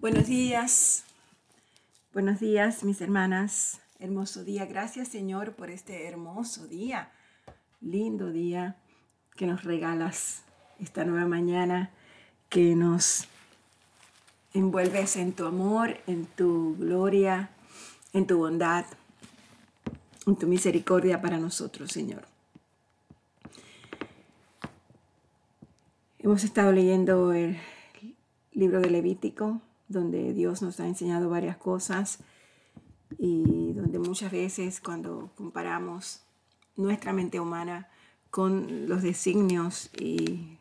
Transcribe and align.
Buenos 0.00 0.28
días, 0.28 1.02
buenos 2.12 2.38
días 2.38 2.84
mis 2.84 3.00
hermanas, 3.00 3.80
hermoso 3.98 4.44
día. 4.44 4.64
Gracias 4.64 5.08
Señor 5.08 5.54
por 5.56 5.70
este 5.70 6.06
hermoso 6.06 6.68
día, 6.68 7.10
lindo 7.80 8.30
día 8.30 8.76
que 9.34 9.48
nos 9.48 9.64
regalas 9.64 10.44
esta 10.78 11.04
nueva 11.04 11.26
mañana, 11.26 11.90
que 12.48 12.76
nos 12.76 13.26
envuelves 14.54 15.16
en 15.16 15.32
tu 15.32 15.46
amor, 15.46 15.96
en 16.06 16.26
tu 16.26 16.76
gloria, 16.76 17.50
en 18.12 18.28
tu 18.28 18.38
bondad, 18.38 18.84
en 20.28 20.36
tu 20.36 20.46
misericordia 20.46 21.20
para 21.20 21.38
nosotros 21.38 21.90
Señor. 21.90 22.22
Hemos 26.20 26.44
estado 26.44 26.70
leyendo 26.70 27.32
el 27.32 27.58
libro 28.52 28.80
de 28.80 28.90
Levítico 28.90 29.60
donde 29.88 30.32
Dios 30.34 30.62
nos 30.62 30.80
ha 30.80 30.86
enseñado 30.86 31.28
varias 31.30 31.56
cosas 31.56 32.20
y 33.18 33.72
donde 33.72 33.98
muchas 33.98 34.30
veces 34.30 34.80
cuando 34.80 35.30
comparamos 35.34 36.22
nuestra 36.76 37.12
mente 37.12 37.40
humana 37.40 37.88
con 38.30 38.88
los 38.88 39.02
designios 39.02 39.90
y 39.98 40.58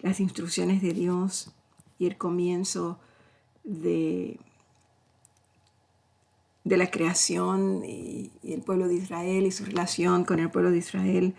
las 0.00 0.20
instrucciones 0.20 0.82
de 0.82 0.92
Dios 0.92 1.50
y 1.98 2.06
el 2.06 2.18
comienzo 2.18 2.98
de, 3.64 4.38
de 6.64 6.76
la 6.76 6.90
creación 6.90 7.82
y, 7.84 8.30
el 8.42 8.60
pueblo 8.60 8.88
de 8.88 8.94
Israel 8.94 9.46
y 9.46 9.50
su 9.50 9.64
relación 9.64 10.24
con 10.24 10.38
el 10.38 10.50
pueblo 10.50 10.70
de 10.70 10.78
Israel 10.78 11.34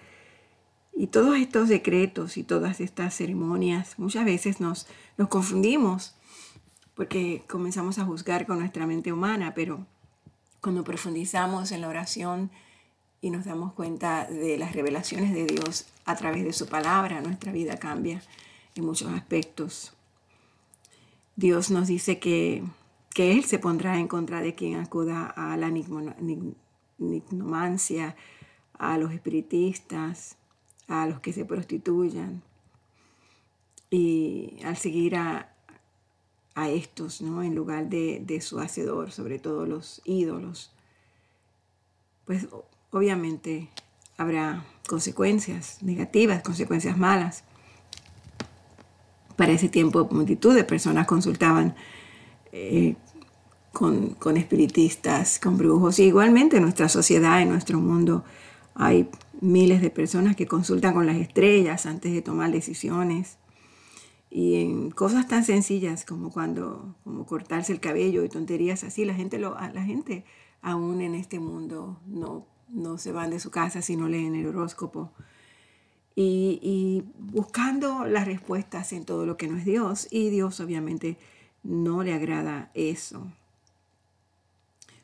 y 0.95 1.07
todos 1.07 1.37
estos 1.37 1.69
decretos 1.69 2.37
y 2.37 2.43
todas 2.43 2.79
estas 2.79 3.13
ceremonias, 3.15 3.99
muchas 3.99 4.25
veces 4.25 4.59
nos, 4.59 4.87
nos 5.17 5.27
confundimos 5.27 6.14
porque 6.95 7.43
comenzamos 7.47 7.99
a 7.99 8.05
juzgar 8.05 8.47
con 8.47 8.59
nuestra 8.59 8.87
mente 8.87 9.11
humana, 9.11 9.53
pero 9.53 9.85
cuando 10.61 10.83
profundizamos 10.83 11.71
en 11.71 11.81
la 11.81 11.89
oración 11.89 12.49
y 13.21 13.29
nos 13.29 13.45
damos 13.45 13.73
cuenta 13.73 14.25
de 14.25 14.57
las 14.57 14.73
revelaciones 14.73 15.33
de 15.33 15.45
Dios 15.45 15.87
a 16.05 16.15
través 16.15 16.43
de 16.43 16.53
su 16.53 16.67
palabra, 16.67 17.21
nuestra 17.21 17.51
vida 17.51 17.77
cambia 17.77 18.21
en 18.75 18.85
muchos 18.85 19.11
aspectos. 19.11 19.93
Dios 21.35 21.69
nos 21.69 21.87
dice 21.87 22.17
que, 22.19 22.63
que 23.13 23.33
Él 23.33 23.43
se 23.43 23.59
pondrá 23.59 23.99
en 23.99 24.07
contra 24.07 24.41
de 24.41 24.55
quien 24.55 24.79
acuda 24.79 25.25
a 25.25 25.57
la 25.57 25.69
nignomancia, 26.97 28.15
a 28.77 28.97
los 28.97 29.11
espiritistas, 29.11 30.37
a 30.87 31.07
los 31.07 31.19
que 31.19 31.33
se 31.33 31.43
prostituyan. 31.43 32.41
Y 33.89 34.59
al 34.63 34.77
seguir 34.77 35.15
a, 35.15 35.54
a 36.55 36.69
estos, 36.69 37.21
¿no? 37.21 37.43
En 37.43 37.53
lugar 37.53 37.89
de, 37.89 38.39
su 38.41 38.59
hacedor, 38.59 39.11
sobre 39.11 39.39
todo 39.39 39.65
los 39.65 40.01
ídolos, 40.05 40.71
pues 42.23 42.47
obviamente 42.91 43.69
habrá 44.17 44.65
consecuencias 44.87 45.83
negativas, 45.83 46.41
consecuencias 46.41 46.97
malas. 46.97 47.43
Para 49.35 49.51
ese 49.51 49.67
tiempo 49.67 50.07
multitud 50.09 50.55
de 50.55 50.63
personas 50.63 51.05
consultaban 51.05 51.75
eh, 52.53 52.95
con, 53.73 54.11
con, 54.11 54.37
espiritistas, 54.37 55.39
con 55.39 55.57
brujos. 55.57 55.99
igualmente 55.99 56.55
en 56.55 56.63
nuestra 56.63 56.87
sociedad, 56.87 57.41
en 57.41 57.49
nuestro 57.49 57.79
mundo, 57.81 58.23
hay 58.75 59.09
miles 59.41 59.81
de 59.81 59.89
personas 59.89 60.37
que 60.37 60.47
consultan 60.47 60.93
con 60.93 61.05
las 61.05 61.17
estrellas 61.17 61.85
antes 61.85 62.13
de 62.13 62.21
tomar 62.21 62.49
decisiones 62.53 63.37
y 64.37 64.55
en 64.55 64.91
cosas 64.91 65.29
tan 65.29 65.45
sencillas 65.45 66.03
como 66.03 66.29
cuando 66.29 66.93
como 67.05 67.25
cortarse 67.25 67.71
el 67.71 67.79
cabello 67.79 68.21
y 68.25 68.27
tonterías 68.27 68.83
así 68.83 69.05
la 69.05 69.13
gente 69.13 69.39
lo 69.39 69.55
la 69.55 69.81
gente 69.81 70.25
aún 70.61 70.99
en 70.99 71.15
este 71.15 71.39
mundo 71.39 72.01
no 72.05 72.45
no 72.67 72.97
se 72.97 73.13
van 73.13 73.29
de 73.29 73.39
su 73.39 73.49
casa 73.49 73.81
si 73.81 73.95
no 73.95 74.09
leen 74.09 74.35
el 74.35 74.47
horóscopo. 74.47 75.11
Y, 76.17 77.03
buscando 77.17 78.05
las 78.05 78.25
respuestas 78.25 78.91
en 78.91 79.05
todo 79.05 79.25
lo 79.25 79.37
que 79.37 79.47
no 79.47 79.57
es 79.57 79.65
Dios 79.65 80.07
y 80.11 80.29
Dios 80.29 80.59
obviamente 80.59 81.17
no 81.63 82.03
le 82.03 82.13
agrada 82.13 82.71
eso. 82.73 83.31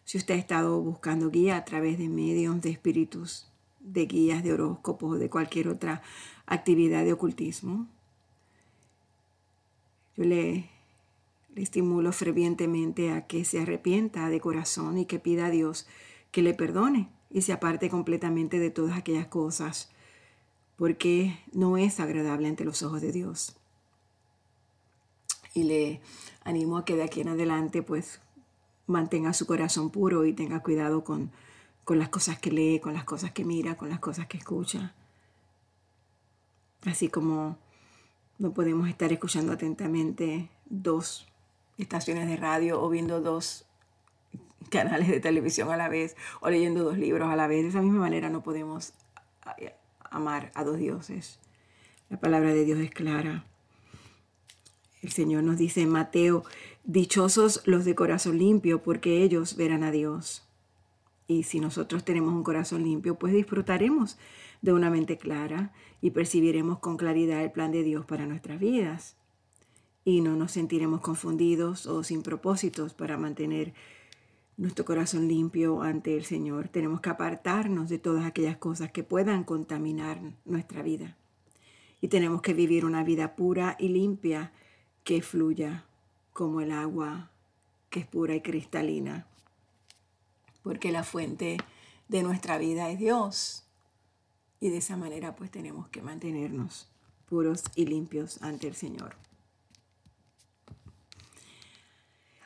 Si 0.03 0.18
usted 0.18 0.36
ha 0.36 0.38
estado 0.38 0.81
buscando 0.81 1.30
guía 1.30 1.56
a 1.56 1.64
través 1.64 1.97
de 1.97 2.09
medios 2.09 2.62
de 2.62 2.72
espíritus 2.72 3.47
de 3.80 4.08
guías 4.08 4.44
de 4.44 4.53
horóscopos 4.53 5.14
o 5.14 5.18
de 5.18 5.30
cualquier 5.30 5.70
otra 5.70 6.02
actividad 6.47 7.06
de 7.06 7.14
ocultismo 7.14 7.88
yo 10.16 10.25
le, 10.25 10.69
estimulo 11.55 12.11
fervientemente 12.11 13.11
a 13.11 13.27
que 13.27 13.44
se 13.45 13.59
arrepienta 13.59 14.29
de 14.29 14.39
corazón 14.39 14.97
y 14.97 15.05
que 15.05 15.19
pida 15.19 15.47
a 15.47 15.49
Dios 15.49 15.88
que 16.31 16.41
le 16.41 16.53
perdone 16.53 17.09
y 17.29 17.41
se 17.41 17.53
aparte 17.53 17.89
completamente 17.89 18.59
de 18.59 18.72
todas 18.72 18.97
aquellas 18.97 19.27
cosas, 19.27 19.89
porque 20.77 21.38
no 21.51 21.77
es 21.77 21.99
agradable 21.99 22.47
ante 22.47 22.66
los 22.66 22.83
ojos 22.83 23.01
de 23.01 23.11
Dios. 23.11 23.55
Y 25.53 25.63
le 25.63 26.01
animo 26.43 26.78
a 26.78 26.85
que 26.85 26.95
de 26.95 27.03
aquí 27.03 27.22
en 27.22 27.29
adelante 27.29 27.81
pues 27.83 28.22
mantenga 28.88 29.33
su 29.33 29.45
corazón 29.45 29.89
puro 29.89 30.25
y 30.25 30.33
tenga 30.33 30.61
cuidado 30.61 31.03
con, 31.03 31.31
con 31.83 31.99
las 31.99 32.09
cosas 32.09 32.39
que 32.39 32.51
lee, 32.51 32.79
con 32.79 32.93
las 32.93 33.03
cosas 33.03 33.31
que 33.31 33.45
mira, 33.45 33.75
con 33.75 33.89
las 33.89 33.99
cosas 33.99 34.28
que 34.28 34.38
escucha. 34.38 34.93
Así 36.85 37.09
como 37.09 37.57
no 38.41 38.56
podemos 38.56 38.90
estar 38.90 39.13
escuchando 39.13 39.52
atentamente 39.52 40.50
dos 40.66 41.28
estaciones 41.78 42.28
de 42.28 42.38
radio 42.38 42.81
o 42.81 42.90
viendo 42.90 43.22
dos 43.22 43.66
canales 44.72 45.09
de 45.09 45.19
televisión 45.19 45.69
a 45.69 45.78
la 45.78 45.90
vez 45.90 46.16
o 46.40 46.50
leyendo 46.50 46.84
dos 46.84 46.97
libros 46.97 47.29
a 47.29 47.35
la 47.35 47.46
vez. 47.46 47.62
De 47.62 47.69
esa 47.69 47.84
misma 47.84 48.00
manera 48.00 48.31
no 48.31 48.41
podemos 48.41 48.94
amar 50.09 50.52
a 50.56 50.63
dos 50.63 50.79
dioses. 50.79 51.40
La 52.09 52.19
palabra 52.19 52.52
de 52.52 52.66
Dios 52.66 52.79
es 52.79 52.90
clara. 52.90 53.46
El 55.03 55.12
Señor 55.12 55.44
nos 55.44 55.59
dice 55.59 55.81
en 55.81 55.90
Mateo, 55.90 56.44
dichosos 56.84 57.62
los 57.66 57.85
de 57.85 57.94
corazón 57.94 58.40
limpio, 58.40 58.81
porque 58.81 59.22
ellos 59.22 59.56
verán 59.56 59.84
a 59.84 59.91
Dios. 59.91 60.47
Y 61.28 61.44
si 61.44 61.59
nosotros 61.59 62.03
tenemos 62.03 62.34
un 62.34 62.44
corazón 62.44 62.84
limpio, 62.84 63.19
pues 63.19 63.34
disfrutaremos 63.34 64.18
de 64.61 64.73
una 64.73 64.89
mente 64.89 65.17
clara 65.17 65.73
y 66.01 66.11
percibiremos 66.11 66.79
con 66.79 66.97
claridad 66.97 67.44
el 67.44 67.51
plan 67.51 67.72
de 67.72 67.83
Dios 67.83 68.05
para 68.05 68.25
nuestras 68.25 68.59
vidas. 68.59 69.17
Y 70.03 70.22
no 70.22 70.35
nos 70.35 70.51
sentiremos 70.51 71.01
confundidos 71.01 71.85
o 71.85 72.03
sin 72.03 72.23
propósitos 72.23 72.94
para 72.94 73.17
mantener 73.17 73.73
nuestro 74.57 74.85
corazón 74.85 75.27
limpio 75.27 75.81
ante 75.81 76.16
el 76.16 76.25
Señor. 76.25 76.67
Tenemos 76.69 77.01
que 77.01 77.09
apartarnos 77.09 77.89
de 77.89 77.99
todas 77.99 78.25
aquellas 78.25 78.57
cosas 78.57 78.91
que 78.91 79.03
puedan 79.03 79.44
contaminar 79.44 80.19
nuestra 80.45 80.81
vida. 80.81 81.17
Y 81.99 82.07
tenemos 82.07 82.41
que 82.41 82.53
vivir 82.53 82.85
una 82.85 83.03
vida 83.03 83.35
pura 83.35 83.75
y 83.79 83.89
limpia 83.89 84.51
que 85.03 85.22
fluya 85.22 85.85
como 86.33 86.61
el 86.61 86.72
agua 86.72 87.29
que 87.89 88.01
es 88.01 88.07
pura 88.07 88.35
y 88.35 88.41
cristalina. 88.41 89.28
Porque 90.63 90.91
la 90.91 91.03
fuente 91.03 91.57
de 92.07 92.23
nuestra 92.23 92.57
vida 92.57 92.89
es 92.89 92.99
Dios. 92.99 93.66
Y 94.61 94.69
de 94.69 94.77
esa 94.77 94.95
manera 94.95 95.35
pues 95.35 95.51
tenemos 95.51 95.89
que 95.89 96.01
mantenernos 96.01 96.88
puros 97.25 97.63
y 97.75 97.85
limpios 97.85 98.41
ante 98.41 98.67
el 98.67 98.75
Señor. 98.75 99.16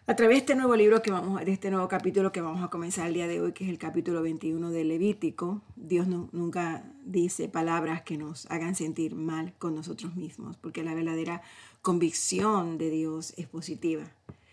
A 0.08 0.16
través 0.16 0.36
de 0.36 0.40
este 0.42 0.56
nuevo 0.56 0.76
libro 0.76 1.02
que 1.02 1.10
vamos, 1.10 1.44
de 1.44 1.52
este 1.52 1.72
nuevo 1.72 1.88
capítulo 1.88 2.32
que 2.32 2.40
vamos 2.40 2.64
a 2.64 2.70
comenzar 2.70 3.08
el 3.08 3.16
día 3.16 3.28
de 3.28 3.42
hoy, 3.42 3.54
que 3.54 3.64
es 3.64 3.72
el 3.72 3.80
capítulo 3.80 4.22
21 4.22 4.70
de 4.70 4.84
Levítico, 4.84 5.64
Dios 5.76 6.08
nunca 6.08 6.84
dice 7.04 7.50
palabras 7.50 8.04
que 8.04 8.16
nos 8.16 8.46
hagan 8.52 8.76
sentir 8.76 9.16
mal 9.16 9.54
con 9.58 9.74
nosotros 9.74 10.16
mismos, 10.16 10.58
porque 10.58 10.84
la 10.84 10.94
verdadera 10.94 11.42
convicción 11.82 12.78
de 12.78 12.92
Dios 12.92 13.34
es 13.36 13.48
positiva 13.48 14.04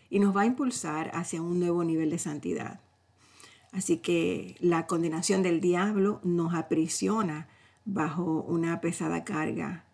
y 0.08 0.20
nos 0.20 0.35
va 0.35 0.43
a 0.43 0.47
impulsar 0.47 1.11
hacia 1.15 1.43
un 1.43 1.61
nuevo 1.61 1.85
nivel 1.85 2.08
de 2.08 2.19
santidad. 2.19 2.81
Así 3.73 3.97
que 3.97 4.57
la 4.61 4.87
condenación 4.87 5.43
del 5.43 5.61
diablo 5.61 6.21
nos 6.23 6.55
aprisiona 6.55 7.49
bajo 7.85 8.43
una 8.43 8.81
pesada 8.81 9.25
carga 9.25 9.87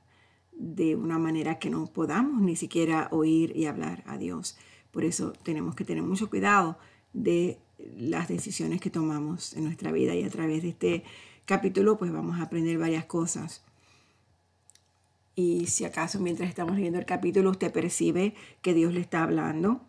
de 0.53 0.97
una 0.97 1.19
manera 1.19 1.61
que 1.61 1.71
no 1.71 1.87
podamos 1.87 2.43
ni 2.43 2.57
siquiera 2.57 3.09
oír 3.13 3.57
y 3.57 3.67
hablar 3.67 4.03
a 4.07 4.19
Dios. 4.19 4.59
Por 4.91 5.05
eso 5.05 5.33
tenemos 5.45 5.77
que 5.77 5.85
tener 5.85 6.03
mucho 6.03 6.29
cuidado 6.29 6.79
de 7.13 7.61
las 7.97 8.27
decisiones 8.27 8.81
que 8.81 8.91
tomamos 8.91 9.55
en 9.55 9.65
nuestra 9.65 9.93
vida 9.93 10.15
y 10.15 10.25
a 10.25 10.31
través 10.31 10.63
de 10.63 10.71
este 10.71 11.05
capítulo 11.45 11.97
pues 11.97 12.13
vamos 12.13 12.41
a 12.41 12.43
aprender 12.43 12.79
varias 12.79 13.05
cosas. 13.05 13.65
Y 15.37 15.67
si 15.67 15.85
acaso 15.85 16.19
mientras 16.19 16.49
estamos 16.49 16.75
leyendo 16.75 16.99
el 16.99 17.07
capítulo 17.07 17.51
usted 17.51 17.73
percibe 17.73 18.35
que 18.61 18.75
Dios 18.75 18.93
le 18.93 19.01
está 19.01 19.23
hablando, 19.23 19.83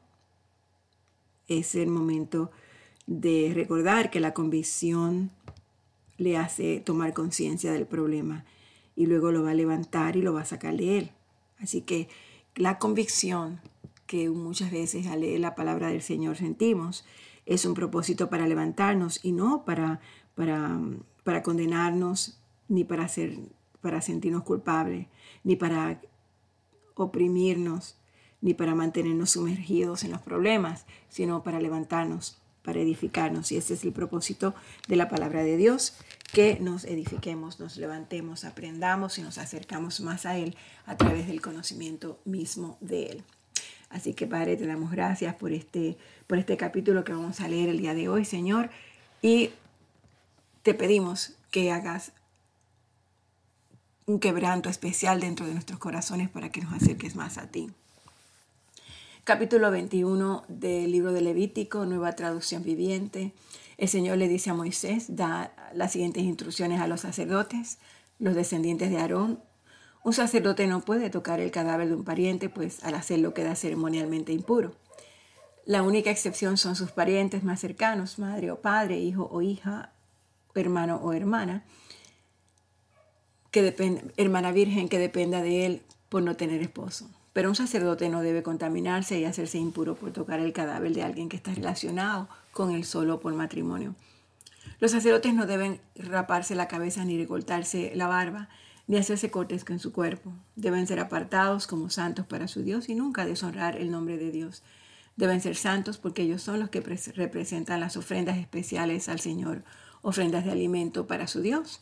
es 1.48 1.74
el 1.74 1.90
momento 1.90 2.52
de 3.10 3.52
recordar 3.56 4.12
que 4.12 4.20
la 4.20 4.34
convicción 4.34 5.32
le 6.18 6.38
hace 6.38 6.80
tomar 6.80 7.14
conciencia 7.14 7.74
del 7.74 7.88
problema 7.88 8.46
y 8.96 9.08
luego 9.08 9.32
lo 9.32 9.44
va 9.44 9.52
a 9.52 9.56
levantar 9.56 10.16
y 10.16 10.22
lo 10.22 10.34
va 10.34 10.42
a 10.42 10.46
sacar 10.46 10.78
de 10.78 11.00
él. 11.00 11.12
Así 11.60 11.82
que 11.82 12.08
la 12.56 12.78
convicción 12.78 13.60
que 14.10 14.28
muchas 14.28 14.72
veces 14.72 15.06
al 15.06 15.22
leer 15.22 15.40
la 15.40 15.54
palabra 15.54 15.90
del 15.90 16.02
Señor 16.02 16.36
sentimos. 16.36 17.06
Es 17.46 17.64
un 17.66 17.76
propósito 17.76 18.28
para 18.28 18.48
levantarnos 18.48 19.24
y 19.24 19.34
no 19.34 19.66
para, 19.66 20.00
para, 20.34 20.80
para 21.24 21.44
condenarnos, 21.44 22.42
ni 22.70 22.84
para, 22.84 23.04
hacer, 23.04 23.38
para 23.82 24.02
sentirnos 24.02 24.42
culpables, 24.42 25.06
ni 25.44 25.56
para 25.56 26.02
oprimirnos, 26.96 28.00
ni 28.42 28.56
para 28.56 28.74
mantenernos 28.74 29.30
sumergidos 29.30 30.04
en 30.04 30.10
los 30.10 30.22
problemas, 30.22 30.88
sino 31.08 31.44
para 31.44 31.62
levantarnos, 31.62 32.42
para 32.64 32.80
edificarnos. 32.80 33.52
Y 33.52 33.58
ese 33.58 33.74
es 33.74 33.84
el 33.84 33.92
propósito 33.92 34.54
de 34.88 34.96
la 34.96 35.10
palabra 35.10 35.44
de 35.44 35.58
Dios, 35.58 35.94
que 36.34 36.60
nos 36.60 36.86
edifiquemos, 36.86 37.60
nos 37.60 37.78
levantemos, 37.78 38.44
aprendamos 38.44 39.18
y 39.18 39.22
nos 39.22 39.38
acercamos 39.38 40.00
más 40.02 40.26
a 40.26 40.38
Él 40.38 40.56
a 40.86 40.98
través 40.98 41.28
del 41.28 41.42
conocimiento 41.42 42.20
mismo 42.26 42.78
de 42.82 43.06
Él. 43.08 43.24
Así 43.90 44.14
que 44.14 44.28
Padre, 44.28 44.56
te 44.56 44.68
damos 44.68 44.92
gracias 44.92 45.36
por 45.36 45.52
este, 45.52 45.98
por 46.28 46.38
este 46.38 46.58
capítulo 46.58 47.04
que 47.04 47.14
vamos 47.14 47.42
a 47.42 47.48
leer 47.48 47.70
el 47.70 47.80
día 47.80 47.96
de 47.96 48.08
hoy, 48.08 48.24
Señor. 48.24 48.70
Y 49.22 49.52
te 50.62 50.74
pedimos 50.74 51.34
que 51.52 51.72
hagas 51.72 52.12
un 54.06 54.20
quebranto 54.20 54.70
especial 54.70 55.20
dentro 55.20 55.46
de 55.46 55.54
nuestros 55.54 55.80
corazones 55.80 56.30
para 56.30 56.52
que 56.52 56.62
nos 56.62 56.74
acerques 56.74 57.16
más 57.16 57.38
a 57.38 57.48
ti. 57.48 57.72
Capítulo 59.30 59.70
21 59.70 60.46
del 60.48 60.92
libro 60.92 61.14
de 61.14 61.22
Levítico, 61.22 61.86
nueva 61.86 62.14
traducción 62.14 62.64
viviente. 62.64 63.32
El 63.78 63.88
Señor 63.88 64.18
le 64.18 64.28
dice 64.28 64.50
a 64.50 64.56
Moisés, 64.56 65.16
da 65.16 65.54
las 65.72 65.92
siguientes 65.92 66.24
instrucciones 66.24 66.82
a 66.82 66.88
los 66.88 67.02
sacerdotes, 67.02 67.78
los 68.18 68.34
descendientes 68.34 68.90
de 68.90 68.98
Aarón. 68.98 69.40
Un 70.04 70.14
sacerdote 70.14 70.66
no 70.66 70.82
puede 70.82 71.12
tocar 71.12 71.40
el 71.40 71.52
cadáver 71.52 71.90
de 71.90 71.94
un 71.94 72.04
pariente, 72.04 72.50
pues 72.50 72.84
al 72.84 72.96
hacerlo 72.96 73.36
queda 73.36 73.56
ceremonialmente 73.56 74.32
impuro. 74.32 74.74
La 75.64 75.84
única 75.84 76.10
excepción 76.10 76.58
son 76.58 76.76
sus 76.76 76.90
parientes 76.90 77.44
más 77.44 77.60
cercanos, 77.60 78.18
madre 78.18 78.50
o 78.50 78.62
padre, 78.62 78.98
hijo 78.98 79.30
o 79.32 79.44
hija, 79.44 79.94
hermano 80.56 80.96
o 81.04 81.14
hermana, 81.14 81.66
hermana 84.18 84.52
virgen 84.52 84.90
que 84.90 84.98
dependa 84.98 85.44
de 85.44 85.68
él 85.68 85.84
por 86.10 86.24
no 86.24 86.36
tener 86.36 86.64
esposo. 86.64 87.12
Pero 87.34 87.50
un 87.50 87.56
sacerdote 87.56 88.10
no 88.10 88.22
debe 88.22 88.44
contaminarse 88.44 89.20
y 89.20 89.26
hacerse 89.26 89.58
impuro 89.58 89.96
por 89.96 90.12
tocar 90.12 90.40
el 90.40 90.54
cadáver 90.54 90.94
de 90.94 91.04
alguien 91.04 91.30
que 91.30 91.38
está 91.38 91.54
relacionado 91.54 92.28
con 92.52 92.72
él 92.72 92.86
solo 92.86 93.20
por 93.20 93.34
matrimonio. 93.34 93.96
Los 94.80 94.92
sacerdotes 94.92 95.34
no 95.34 95.46
deben 95.46 95.82
raparse 95.96 96.56
la 96.56 96.68
cabeza 96.68 97.04
ni 97.06 97.18
recortarse 97.18 97.92
la 97.96 98.08
barba, 98.08 98.50
ni 98.88 98.98
hacerse 98.98 99.30
cortes 99.30 99.66
con 99.66 99.80
su 99.80 99.92
cuerpo. 99.92 100.34
Deben 100.56 100.88
ser 100.88 101.00
apartados 101.00 101.68
como 101.68 101.90
santos 101.90 102.26
para 102.26 102.48
su 102.48 102.64
Dios 102.64 102.90
y 102.90 102.96
nunca 102.96 103.26
deshonrar 103.26 103.78
el 103.78 103.92
nombre 103.92 104.18
de 104.18 104.32
Dios. 104.32 104.64
Deben 105.16 105.42
ser 105.42 105.56
santos 105.56 105.98
porque 105.98 106.24
ellos 106.24 106.42
son 106.42 106.60
los 106.60 106.70
que 106.70 106.82
representan 106.82 107.82
las 107.82 107.98
ofrendas 107.98 108.38
especiales 108.38 109.10
al 109.10 109.20
Señor, 109.20 109.64
ofrendas 110.02 110.46
de 110.46 110.52
alimento 110.52 111.08
para 111.08 111.28
su 111.28 111.42
Dios. 111.42 111.82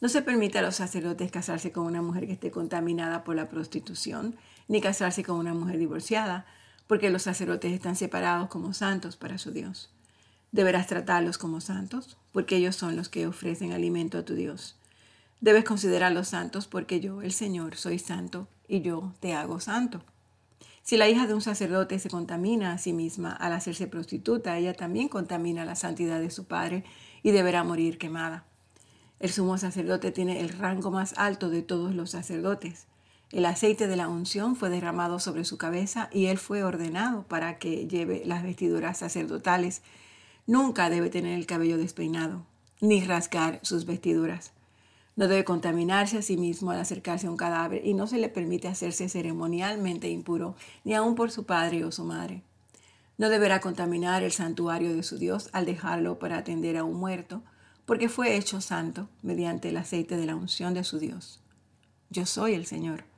No 0.00 0.08
se 0.08 0.22
permite 0.22 0.58
a 0.58 0.62
los 0.62 0.76
sacerdotes 0.76 1.32
casarse 1.32 1.72
con 1.72 1.86
una 1.86 2.02
mujer 2.02 2.26
que 2.26 2.34
esté 2.34 2.50
contaminada 2.50 3.24
por 3.24 3.36
la 3.36 3.48
prostitución, 3.48 4.36
ni 4.68 4.80
casarse 4.80 5.22
con 5.22 5.36
una 5.36 5.54
mujer 5.54 5.78
divorciada, 5.78 6.46
porque 6.86 7.10
los 7.10 7.22
sacerdotes 7.22 7.72
están 7.72 7.96
separados 7.96 8.48
como 8.48 8.72
santos 8.72 9.16
para 9.16 9.38
su 9.38 9.50
Dios. 9.50 9.90
Deberás 10.52 10.86
tratarlos 10.86 11.38
como 11.38 11.60
santos, 11.60 12.16
porque 12.32 12.56
ellos 12.56 12.76
son 12.76 12.96
los 12.96 13.08
que 13.08 13.26
ofrecen 13.26 13.72
alimento 13.72 14.18
a 14.18 14.24
tu 14.24 14.34
Dios. 14.34 14.76
Debes 15.40 15.64
considerarlos 15.64 16.28
santos, 16.28 16.66
porque 16.66 17.00
yo, 17.00 17.22
el 17.22 17.32
Señor, 17.32 17.76
soy 17.76 17.98
santo 17.98 18.48
y 18.68 18.80
yo 18.80 19.12
te 19.20 19.34
hago 19.34 19.60
santo. 19.60 20.02
Si 20.82 20.96
la 20.96 21.08
hija 21.08 21.26
de 21.26 21.34
un 21.34 21.40
sacerdote 21.40 21.98
se 21.98 22.10
contamina 22.10 22.72
a 22.72 22.78
sí 22.78 22.92
misma 22.92 23.32
al 23.32 23.54
hacerse 23.54 23.86
prostituta, 23.86 24.58
ella 24.58 24.74
también 24.74 25.08
contamina 25.08 25.64
la 25.64 25.76
santidad 25.76 26.20
de 26.20 26.30
su 26.30 26.44
padre 26.44 26.84
y 27.22 27.30
deberá 27.30 27.64
morir 27.64 27.96
quemada. 27.98 28.44
El 29.18 29.32
sumo 29.32 29.56
sacerdote 29.56 30.12
tiene 30.12 30.40
el 30.40 30.50
rango 30.50 30.90
más 30.90 31.14
alto 31.16 31.48
de 31.48 31.62
todos 31.62 31.94
los 31.94 32.10
sacerdotes. 32.10 32.86
El 33.34 33.46
aceite 33.46 33.88
de 33.88 33.96
la 33.96 34.06
unción 34.06 34.54
fue 34.54 34.70
derramado 34.70 35.18
sobre 35.18 35.44
su 35.44 35.58
cabeza 35.58 36.08
y 36.12 36.26
él 36.26 36.38
fue 36.38 36.62
ordenado 36.62 37.24
para 37.24 37.58
que 37.58 37.88
lleve 37.88 38.22
las 38.24 38.44
vestiduras 38.44 38.98
sacerdotales. 38.98 39.82
Nunca 40.46 40.88
debe 40.88 41.10
tener 41.10 41.36
el 41.36 41.44
cabello 41.44 41.76
despeinado, 41.76 42.46
ni 42.80 43.00
rasgar 43.00 43.58
sus 43.64 43.86
vestiduras. 43.86 44.52
No 45.16 45.26
debe 45.26 45.42
contaminarse 45.42 46.18
a 46.18 46.22
sí 46.22 46.36
mismo 46.36 46.70
al 46.70 46.78
acercarse 46.78 47.26
a 47.26 47.30
un 47.32 47.36
cadáver 47.36 47.84
y 47.84 47.94
no 47.94 48.06
se 48.06 48.18
le 48.18 48.28
permite 48.28 48.68
hacerse 48.68 49.08
ceremonialmente 49.08 50.08
impuro, 50.08 50.54
ni 50.84 50.94
aun 50.94 51.16
por 51.16 51.32
su 51.32 51.44
padre 51.44 51.84
o 51.84 51.90
su 51.90 52.04
madre. 52.04 52.44
No 53.18 53.30
deberá 53.30 53.60
contaminar 53.60 54.22
el 54.22 54.30
santuario 54.30 54.94
de 54.94 55.02
su 55.02 55.18
Dios 55.18 55.50
al 55.52 55.66
dejarlo 55.66 56.20
para 56.20 56.38
atender 56.38 56.76
a 56.76 56.84
un 56.84 56.94
muerto, 56.94 57.42
porque 57.84 58.08
fue 58.08 58.36
hecho 58.36 58.60
santo 58.60 59.08
mediante 59.22 59.70
el 59.70 59.76
aceite 59.76 60.16
de 60.16 60.26
la 60.26 60.36
unción 60.36 60.72
de 60.72 60.84
su 60.84 61.00
Dios. 61.00 61.40
Yo 62.10 62.26
soy 62.26 62.54
el 62.54 62.66
Señor. 62.66 63.12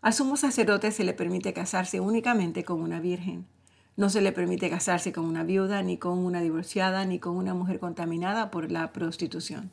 Al 0.00 0.14
sumo 0.14 0.36
sacerdote 0.36 0.92
se 0.92 1.02
le 1.02 1.12
permite 1.12 1.52
casarse 1.52 1.98
únicamente 1.98 2.64
con 2.64 2.80
una 2.80 3.00
virgen. 3.00 3.46
No 3.96 4.10
se 4.10 4.20
le 4.20 4.30
permite 4.30 4.70
casarse 4.70 5.12
con 5.12 5.24
una 5.24 5.42
viuda, 5.42 5.82
ni 5.82 5.96
con 5.96 6.18
una 6.18 6.40
divorciada, 6.40 7.04
ni 7.04 7.18
con 7.18 7.36
una 7.36 7.52
mujer 7.52 7.80
contaminada 7.80 8.52
por 8.52 8.70
la 8.70 8.92
prostitución. 8.92 9.72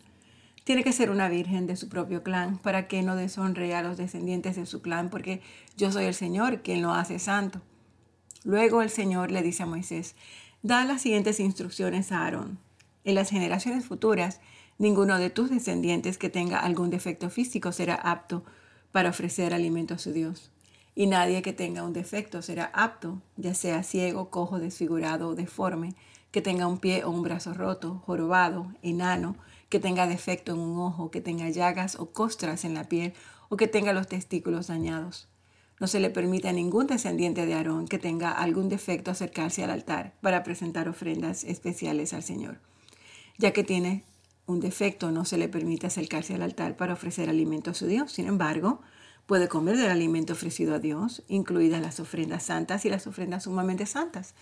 Tiene 0.63 0.83
que 0.83 0.93
ser 0.93 1.11
una 1.11 1.29
virgen 1.29 1.67
de 1.67 1.75
su 1.75 1.89
propio 1.89 2.23
clan 2.23 2.57
para 2.57 2.87
que 2.87 3.03
no 3.03 3.15
deshonre 3.15 3.75
a 3.75 3.83
los 3.83 3.97
descendientes 3.97 4.55
de 4.55 4.65
su 4.65 4.81
clan, 4.81 5.11
porque 5.11 5.41
yo 5.77 5.91
soy 5.91 6.05
el 6.05 6.15
Señor 6.15 6.63
quien 6.63 6.81
lo 6.81 6.91
hace 6.91 7.19
santo. 7.19 7.61
Luego 8.43 8.81
el 8.81 8.89
Señor 8.89 9.29
le 9.29 9.43
dice 9.43 9.61
a 9.61 9.67
Moisés, 9.67 10.15
da 10.63 10.85
las 10.85 11.03
siguientes 11.03 11.39
instrucciones 11.39 12.11
a 12.11 12.23
Aarón. 12.23 12.57
En 13.03 13.13
las 13.13 13.29
generaciones 13.29 13.85
futuras, 13.85 14.41
ninguno 14.79 15.19
de 15.19 15.29
tus 15.29 15.51
descendientes 15.51 16.17
que 16.17 16.31
tenga 16.31 16.57
algún 16.57 16.89
defecto 16.89 17.29
físico 17.29 17.71
será 17.71 17.93
apto 17.93 18.43
para 18.95 19.09
ofrecer 19.09 19.53
alimento 19.53 19.93
a 19.93 19.97
su 19.97 20.13
Dios. 20.13 20.51
Y 20.95 21.07
nadie 21.07 21.41
que 21.41 21.51
tenga 21.51 21.83
un 21.83 21.91
defecto 21.91 22.41
será 22.41 22.71
apto, 22.73 23.21
ya 23.35 23.53
sea 23.53 23.83
ciego, 23.83 24.29
cojo, 24.29 24.57
desfigurado 24.57 25.27
o 25.27 25.35
deforme, 25.35 25.95
que 26.31 26.41
tenga 26.41 26.65
un 26.65 26.77
pie 26.77 27.03
o 27.03 27.09
un 27.09 27.21
brazo 27.21 27.53
roto, 27.53 28.01
jorobado, 28.05 28.71
enano, 28.83 29.35
que 29.67 29.81
tenga 29.81 30.07
defecto 30.07 30.53
en 30.53 30.59
un 30.59 30.79
ojo, 30.79 31.11
que 31.11 31.19
tenga 31.19 31.49
llagas 31.49 31.97
o 31.99 32.11
costras 32.11 32.63
en 32.63 32.73
la 32.73 32.85
piel 32.85 33.11
o 33.49 33.57
que 33.57 33.67
tenga 33.67 33.91
los 33.91 34.07
testículos 34.07 34.67
dañados. 34.67 35.27
No 35.81 35.87
se 35.87 35.99
le 35.99 36.09
permite 36.09 36.47
a 36.47 36.53
ningún 36.53 36.87
descendiente 36.87 37.45
de 37.45 37.53
Aarón 37.53 37.89
que 37.89 37.99
tenga 37.99 38.31
algún 38.31 38.69
defecto 38.69 39.11
acercarse 39.11 39.61
al 39.61 39.71
altar 39.71 40.13
para 40.21 40.41
presentar 40.43 40.87
ofrendas 40.87 41.43
especiales 41.43 42.13
al 42.13 42.23
Señor. 42.23 42.61
Ya 43.37 43.51
que 43.51 43.65
tiene 43.65 44.05
un 44.47 44.59
defecto 44.59 45.11
no 45.11 45.25
se 45.25 45.37
le 45.37 45.49
permite 45.49 45.87
acercarse 45.87 46.35
al 46.35 46.43
altar 46.43 46.77
para 46.77 46.93
ofrecer 46.93 47.29
alimento 47.29 47.71
a 47.71 47.73
su 47.73 47.87
Dios. 47.87 48.11
Sin 48.11 48.27
embargo, 48.27 48.81
puede 49.25 49.47
comer 49.47 49.77
del 49.77 49.89
alimento 49.89 50.33
ofrecido 50.33 50.75
a 50.75 50.79
Dios, 50.79 51.23
incluidas 51.27 51.81
las 51.81 51.99
ofrendas 51.99 52.43
santas 52.43 52.85
y 52.85 52.89
las 52.89 53.07
ofrendas 53.07 53.43
sumamente 53.43 53.85
santas. 53.85 54.35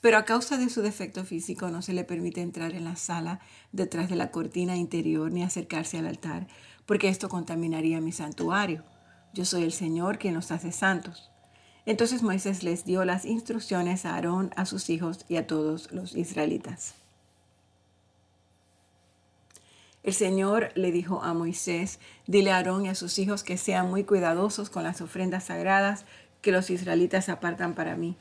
Pero 0.00 0.18
a 0.18 0.24
causa 0.24 0.58
de 0.58 0.68
su 0.68 0.82
defecto 0.82 1.24
físico 1.24 1.70
no 1.70 1.80
se 1.80 1.94
le 1.94 2.04
permite 2.04 2.42
entrar 2.42 2.74
en 2.74 2.84
la 2.84 2.96
sala 2.96 3.40
detrás 3.72 4.10
de 4.10 4.16
la 4.16 4.30
cortina 4.30 4.76
interior 4.76 5.32
ni 5.32 5.42
acercarse 5.42 5.98
al 5.98 6.06
altar, 6.06 6.46
porque 6.84 7.08
esto 7.08 7.28
contaminaría 7.30 8.00
mi 8.00 8.12
santuario. 8.12 8.84
Yo 9.32 9.44
soy 9.44 9.62
el 9.62 9.72
Señor 9.72 10.18
quien 10.18 10.34
los 10.34 10.50
hace 10.50 10.70
santos. 10.70 11.30
Entonces 11.86 12.22
Moisés 12.22 12.62
les 12.62 12.84
dio 12.84 13.04
las 13.04 13.24
instrucciones 13.24 14.04
a 14.04 14.16
Aarón, 14.16 14.50
a 14.56 14.66
sus 14.66 14.90
hijos 14.90 15.24
y 15.28 15.36
a 15.36 15.46
todos 15.46 15.92
los 15.92 16.14
israelitas. 16.14 17.05
El 20.06 20.14
Señor 20.14 20.70
le 20.76 20.92
dijo 20.92 21.20
a 21.24 21.34
Moisés, 21.34 21.98
dile 22.28 22.52
a 22.52 22.58
Aarón 22.58 22.86
y 22.86 22.88
a 22.88 22.94
sus 22.94 23.18
hijos 23.18 23.42
que 23.42 23.56
sean 23.56 23.90
muy 23.90 24.04
cuidadosos 24.04 24.70
con 24.70 24.84
las 24.84 25.00
ofrendas 25.00 25.46
sagradas 25.46 26.04
que 26.42 26.52
los 26.52 26.70
israelitas 26.70 27.28
apartan 27.28 27.74
para 27.74 27.96
mí, 27.96 28.14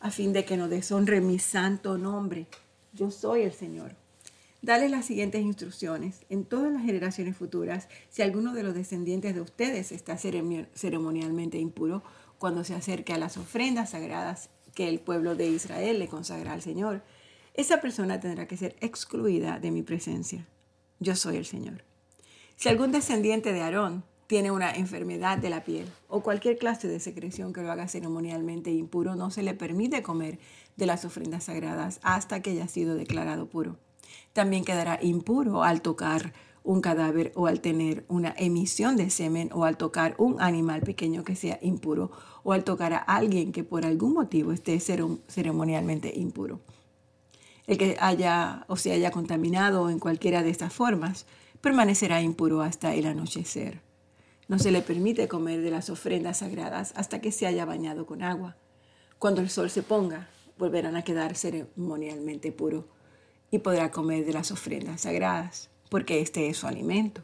a 0.00 0.10
fin 0.10 0.32
de 0.32 0.44
que 0.44 0.56
no 0.56 0.66
deshonre 0.66 1.20
mi 1.20 1.38
santo 1.38 1.96
nombre. 1.96 2.48
Yo 2.92 3.12
soy 3.12 3.42
el 3.42 3.52
Señor. 3.52 3.94
Dale 4.62 4.88
las 4.88 5.06
siguientes 5.06 5.42
instrucciones. 5.42 6.22
En 6.28 6.44
todas 6.44 6.72
las 6.72 6.82
generaciones 6.82 7.36
futuras, 7.36 7.86
si 8.10 8.22
alguno 8.22 8.52
de 8.52 8.64
los 8.64 8.74
descendientes 8.74 9.36
de 9.36 9.42
ustedes 9.42 9.92
está 9.92 10.18
ceremonialmente 10.18 11.58
impuro, 11.58 12.02
cuando 12.38 12.64
se 12.64 12.74
acerque 12.74 13.12
a 13.12 13.18
las 13.18 13.36
ofrendas 13.36 13.90
sagradas 13.90 14.50
que 14.74 14.88
el 14.88 14.98
pueblo 14.98 15.36
de 15.36 15.46
Israel 15.46 16.00
le 16.00 16.08
consagra 16.08 16.52
al 16.52 16.62
Señor, 16.62 17.00
esa 17.54 17.80
persona 17.80 18.18
tendrá 18.20 18.46
que 18.46 18.56
ser 18.56 18.76
excluida 18.80 19.58
de 19.58 19.70
mi 19.70 19.82
presencia. 19.82 20.46
Yo 21.00 21.16
soy 21.16 21.36
el 21.36 21.44
Señor. 21.44 21.84
Si 22.56 22.68
algún 22.68 22.92
descendiente 22.92 23.52
de 23.52 23.60
Aarón 23.60 24.04
tiene 24.26 24.50
una 24.50 24.72
enfermedad 24.72 25.36
de 25.36 25.50
la 25.50 25.64
piel 25.64 25.86
o 26.08 26.22
cualquier 26.22 26.56
clase 26.56 26.88
de 26.88 27.00
secreción 27.00 27.52
que 27.52 27.62
lo 27.62 27.70
haga 27.70 27.88
ceremonialmente 27.88 28.70
impuro, 28.70 29.16
no 29.16 29.30
se 29.30 29.42
le 29.42 29.52
permite 29.52 30.02
comer 30.02 30.38
de 30.76 30.86
las 30.86 31.04
ofrendas 31.04 31.44
sagradas 31.44 32.00
hasta 32.02 32.40
que 32.40 32.50
haya 32.50 32.68
sido 32.68 32.94
declarado 32.94 33.46
puro. 33.46 33.76
También 34.32 34.64
quedará 34.64 34.98
impuro 35.02 35.62
al 35.62 35.82
tocar 35.82 36.32
un 36.64 36.80
cadáver 36.80 37.32
o 37.34 37.46
al 37.46 37.60
tener 37.60 38.04
una 38.08 38.34
emisión 38.38 38.96
de 38.96 39.10
semen 39.10 39.50
o 39.52 39.64
al 39.64 39.76
tocar 39.76 40.14
un 40.16 40.40
animal 40.40 40.80
pequeño 40.80 41.24
que 41.24 41.36
sea 41.36 41.58
impuro 41.60 42.10
o 42.44 42.52
al 42.52 42.64
tocar 42.64 42.92
a 42.92 42.98
alguien 42.98 43.52
que 43.52 43.64
por 43.64 43.84
algún 43.84 44.14
motivo 44.14 44.52
esté 44.52 44.78
ceremonialmente 44.80 46.12
impuro. 46.16 46.60
El 47.66 47.78
que 47.78 47.96
haya 48.00 48.64
o 48.68 48.76
se 48.76 48.92
haya 48.92 49.10
contaminado 49.10 49.90
en 49.90 49.98
cualquiera 49.98 50.42
de 50.42 50.50
estas 50.50 50.72
formas 50.72 51.26
permanecerá 51.60 52.20
impuro 52.20 52.62
hasta 52.62 52.94
el 52.94 53.06
anochecer. 53.06 53.80
No 54.48 54.58
se 54.58 54.72
le 54.72 54.82
permite 54.82 55.28
comer 55.28 55.62
de 55.62 55.70
las 55.70 55.88
ofrendas 55.88 56.38
sagradas 56.38 56.92
hasta 56.96 57.20
que 57.20 57.32
se 57.32 57.46
haya 57.46 57.64
bañado 57.64 58.04
con 58.04 58.22
agua. 58.22 58.56
Cuando 59.18 59.40
el 59.40 59.48
sol 59.48 59.70
se 59.70 59.82
ponga, 59.82 60.28
volverán 60.58 60.96
a 60.96 61.04
quedar 61.04 61.36
ceremonialmente 61.36 62.50
puro 62.52 62.88
y 63.50 63.58
podrá 63.58 63.90
comer 63.90 64.26
de 64.26 64.32
las 64.32 64.50
ofrendas 64.50 65.02
sagradas, 65.02 65.70
porque 65.88 66.20
este 66.20 66.48
es 66.48 66.56
su 66.56 66.66
alimento. 66.66 67.22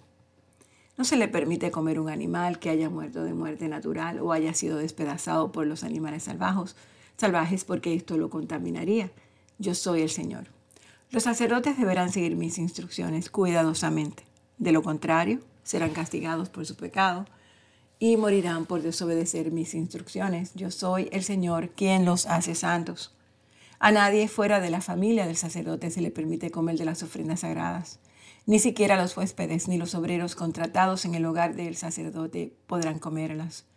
No 0.97 1.04
se 1.04 1.16
le 1.16 1.28
permite 1.28 1.71
comer 1.71 2.00
un 2.00 2.09
animal 2.09 2.59
que 2.59 2.71
haya 2.71 2.90
muerto 2.90 3.25
de 3.25 3.35
muerte 3.35 3.68
natural 3.68 4.21
o 4.21 4.33
haya 4.33 4.54
sido 4.54 4.78
despedazado 4.78 5.52
por 5.52 5.66
los 5.66 5.85
animales 5.85 6.25
salvajes, 6.25 6.76
salvajes 7.16 7.64
porque 7.64 7.95
esto 7.95 8.16
lo 8.16 8.30
contaminaría. 8.30 9.11
Yo 9.59 9.75
soy 9.75 10.03
el 10.03 10.11
Señor. 10.11 10.47
Los 11.11 11.25
sacerdotes 11.25 11.77
deberán 11.77 12.12
seguir 12.12 12.37
mis 12.37 12.59
instrucciones 12.59 13.29
cuidadosamente. 13.29 14.25
De 14.59 14.73
lo 14.73 14.83
contrario, 14.83 15.41
serán 15.65 15.91
castigados 15.91 16.49
por 16.49 16.65
su 16.65 16.77
pecado 16.77 17.27
y 17.99 18.17
morirán 18.17 18.67
por 18.67 18.83
desobedecer 18.83 19.50
mis 19.50 19.75
instrucciones. 19.75 20.53
Yo 20.55 20.71
soy 20.71 21.09
el 21.12 21.25
Señor 21.25 21.71
quien 21.71 22.05
los 22.05 22.27
hace 22.27 22.55
santos. 22.55 23.15
A 23.81 23.91
nadie 23.93 24.29
fuera 24.29 24.61
de 24.61 24.71
la 24.71 24.81
familia 24.81 25.27
del 25.27 25.37
sacerdote 25.37 25.91
se 25.91 26.00
le 26.00 26.11
permite 26.11 26.50
comer 26.50 26.79
de 26.79 26.85
las 26.85 27.03
ofrendas 27.03 27.41
sagradas. 27.41 28.00
Ni 28.47 28.59
siquiera 28.59 28.97
los 28.97 29.17
huéspedes 29.17 29.69
ni 29.69 29.77
los 29.77 29.95
obreros 29.95 30.35
contratados 30.35 31.05
en 31.05 31.15
el 31.15 31.27
hogar 31.27 31.55
del 31.55 31.77
sacerdote 31.77 32.57
podrán 32.67 32.99
comerlas. 32.99 33.68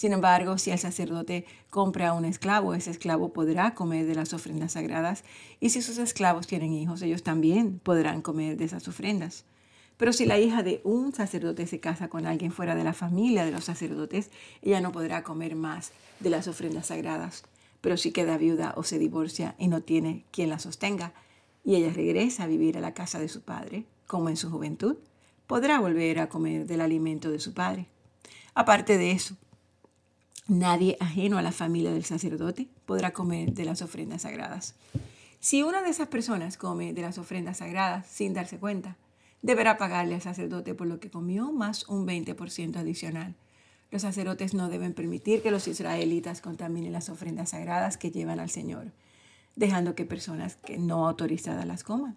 Sin 0.00 0.14
embargo, 0.14 0.56
si 0.56 0.70
el 0.70 0.78
sacerdote 0.78 1.44
compra 1.68 2.08
a 2.08 2.12
un 2.14 2.24
esclavo, 2.24 2.72
ese 2.72 2.90
esclavo 2.90 3.34
podrá 3.34 3.74
comer 3.74 4.06
de 4.06 4.14
las 4.14 4.32
ofrendas 4.32 4.72
sagradas, 4.72 5.24
y 5.60 5.68
si 5.68 5.82
sus 5.82 5.98
esclavos 5.98 6.46
tienen 6.46 6.72
hijos, 6.72 7.02
ellos 7.02 7.22
también 7.22 7.80
podrán 7.80 8.22
comer 8.22 8.56
de 8.56 8.64
esas 8.64 8.88
ofrendas. 8.88 9.44
Pero 9.98 10.14
si 10.14 10.24
la 10.24 10.38
hija 10.38 10.62
de 10.62 10.80
un 10.84 11.12
sacerdote 11.12 11.66
se 11.66 11.80
casa 11.80 12.08
con 12.08 12.24
alguien 12.24 12.50
fuera 12.50 12.74
de 12.74 12.82
la 12.82 12.94
familia 12.94 13.44
de 13.44 13.50
los 13.50 13.64
sacerdotes, 13.64 14.30
ella 14.62 14.80
no 14.80 14.90
podrá 14.90 15.22
comer 15.22 15.54
más 15.54 15.92
de 16.18 16.30
las 16.30 16.48
ofrendas 16.48 16.86
sagradas. 16.86 17.42
Pero 17.82 17.98
si 17.98 18.10
queda 18.10 18.38
viuda 18.38 18.72
o 18.78 18.84
se 18.84 18.98
divorcia 18.98 19.54
y 19.58 19.68
no 19.68 19.82
tiene 19.82 20.24
quien 20.30 20.48
la 20.48 20.58
sostenga, 20.58 21.12
y 21.62 21.74
ella 21.74 21.92
regresa 21.92 22.44
a 22.44 22.46
vivir 22.46 22.78
a 22.78 22.80
la 22.80 22.94
casa 22.94 23.18
de 23.18 23.28
su 23.28 23.42
padre, 23.42 23.84
como 24.06 24.30
en 24.30 24.38
su 24.38 24.48
juventud, 24.50 24.96
podrá 25.46 25.78
volver 25.78 26.20
a 26.20 26.30
comer 26.30 26.64
del 26.64 26.80
alimento 26.80 27.30
de 27.30 27.38
su 27.38 27.52
padre. 27.52 27.86
Aparte 28.54 28.96
de 28.96 29.10
eso, 29.12 29.36
nadie 30.50 30.96
ajeno 30.98 31.38
a 31.38 31.42
la 31.42 31.52
familia 31.52 31.92
del 31.92 32.04
sacerdote 32.04 32.68
podrá 32.84 33.12
comer 33.12 33.52
de 33.52 33.64
las 33.64 33.82
ofrendas 33.82 34.22
sagradas. 34.22 34.74
Si 35.38 35.62
una 35.62 35.80
de 35.80 35.90
esas 35.90 36.08
personas 36.08 36.56
come 36.56 36.92
de 36.92 37.02
las 37.02 37.18
ofrendas 37.18 37.58
sagradas 37.58 38.06
sin 38.08 38.34
darse 38.34 38.58
cuenta, 38.58 38.96
deberá 39.42 39.78
pagarle 39.78 40.16
al 40.16 40.20
sacerdote 40.20 40.74
por 40.74 40.88
lo 40.88 40.98
que 40.98 41.10
comió 41.10 41.52
más 41.52 41.88
un 41.88 42.06
20% 42.06 42.76
adicional. 42.76 43.36
Los 43.92 44.02
sacerdotes 44.02 44.52
no 44.52 44.68
deben 44.68 44.92
permitir 44.92 45.40
que 45.40 45.52
los 45.52 45.68
israelitas 45.68 46.40
contaminen 46.40 46.92
las 46.92 47.08
ofrendas 47.08 47.50
sagradas 47.50 47.96
que 47.96 48.10
llevan 48.10 48.40
al 48.40 48.50
Señor, 48.50 48.92
dejando 49.54 49.94
que 49.94 50.04
personas 50.04 50.56
que 50.56 50.78
no 50.78 51.06
autorizadas 51.06 51.64
las 51.64 51.84
coman. 51.84 52.16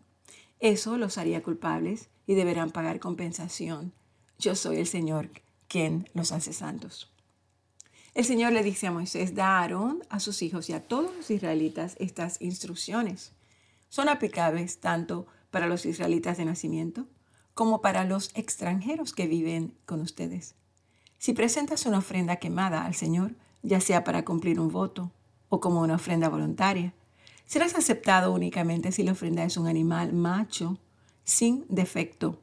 Eso 0.59 0.97
los 0.97 1.19
haría 1.19 1.43
culpables 1.43 2.09
y 2.25 2.33
deberán 2.33 2.71
pagar 2.71 2.99
compensación. 2.99 3.93
Yo 4.39 4.55
soy 4.55 4.77
el 4.77 4.87
Señor 4.87 5.29
quien 5.67 6.09
los 6.13 6.31
hace 6.31 6.51
santos. 6.51 7.12
El 8.13 8.25
Señor 8.25 8.53
le 8.53 8.61
dice 8.61 8.85
a 8.85 8.91
Moisés, 8.91 9.33
da 9.33 9.57
a 9.57 9.61
Aarón, 9.61 10.03
a 10.09 10.19
sus 10.19 10.43
hijos 10.43 10.69
y 10.69 10.73
a 10.73 10.83
todos 10.83 11.15
los 11.15 11.31
israelitas 11.31 11.95
estas 11.99 12.39
instrucciones. 12.41 13.31
Son 13.89 14.07
aplicables 14.07 14.79
tanto 14.79 15.25
para 15.49 15.67
los 15.67 15.85
israelitas 15.85 16.37
de 16.37 16.45
nacimiento 16.45 17.07
como 17.53 17.81
para 17.81 18.03
los 18.05 18.31
extranjeros 18.35 19.13
que 19.13 19.27
viven 19.27 19.75
con 19.85 20.01
ustedes. 20.01 20.55
Si 21.17 21.33
presentas 21.33 21.85
una 21.85 21.99
ofrenda 21.99 22.35
quemada 22.35 22.85
al 22.85 22.95
Señor, 22.95 23.35
ya 23.61 23.79
sea 23.79 24.03
para 24.03 24.25
cumplir 24.25 24.59
un 24.59 24.71
voto 24.71 25.11
o 25.49 25.59
como 25.59 25.81
una 25.81 25.95
ofrenda 25.95 26.29
voluntaria, 26.29 26.93
serás 27.45 27.75
aceptado 27.75 28.31
únicamente 28.31 28.91
si 28.91 29.03
la 29.03 29.13
ofrenda 29.13 29.43
es 29.43 29.57
un 29.57 29.67
animal 29.67 30.13
macho 30.13 30.77
sin 31.23 31.65
defecto. 31.69 32.39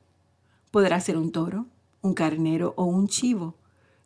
Podrá 0.71 1.01
ser 1.01 1.17
un 1.17 1.31
toro, 1.31 1.67
un 2.01 2.15
carnero 2.15 2.75
o 2.77 2.85
un 2.85 3.07
chivo. 3.07 3.55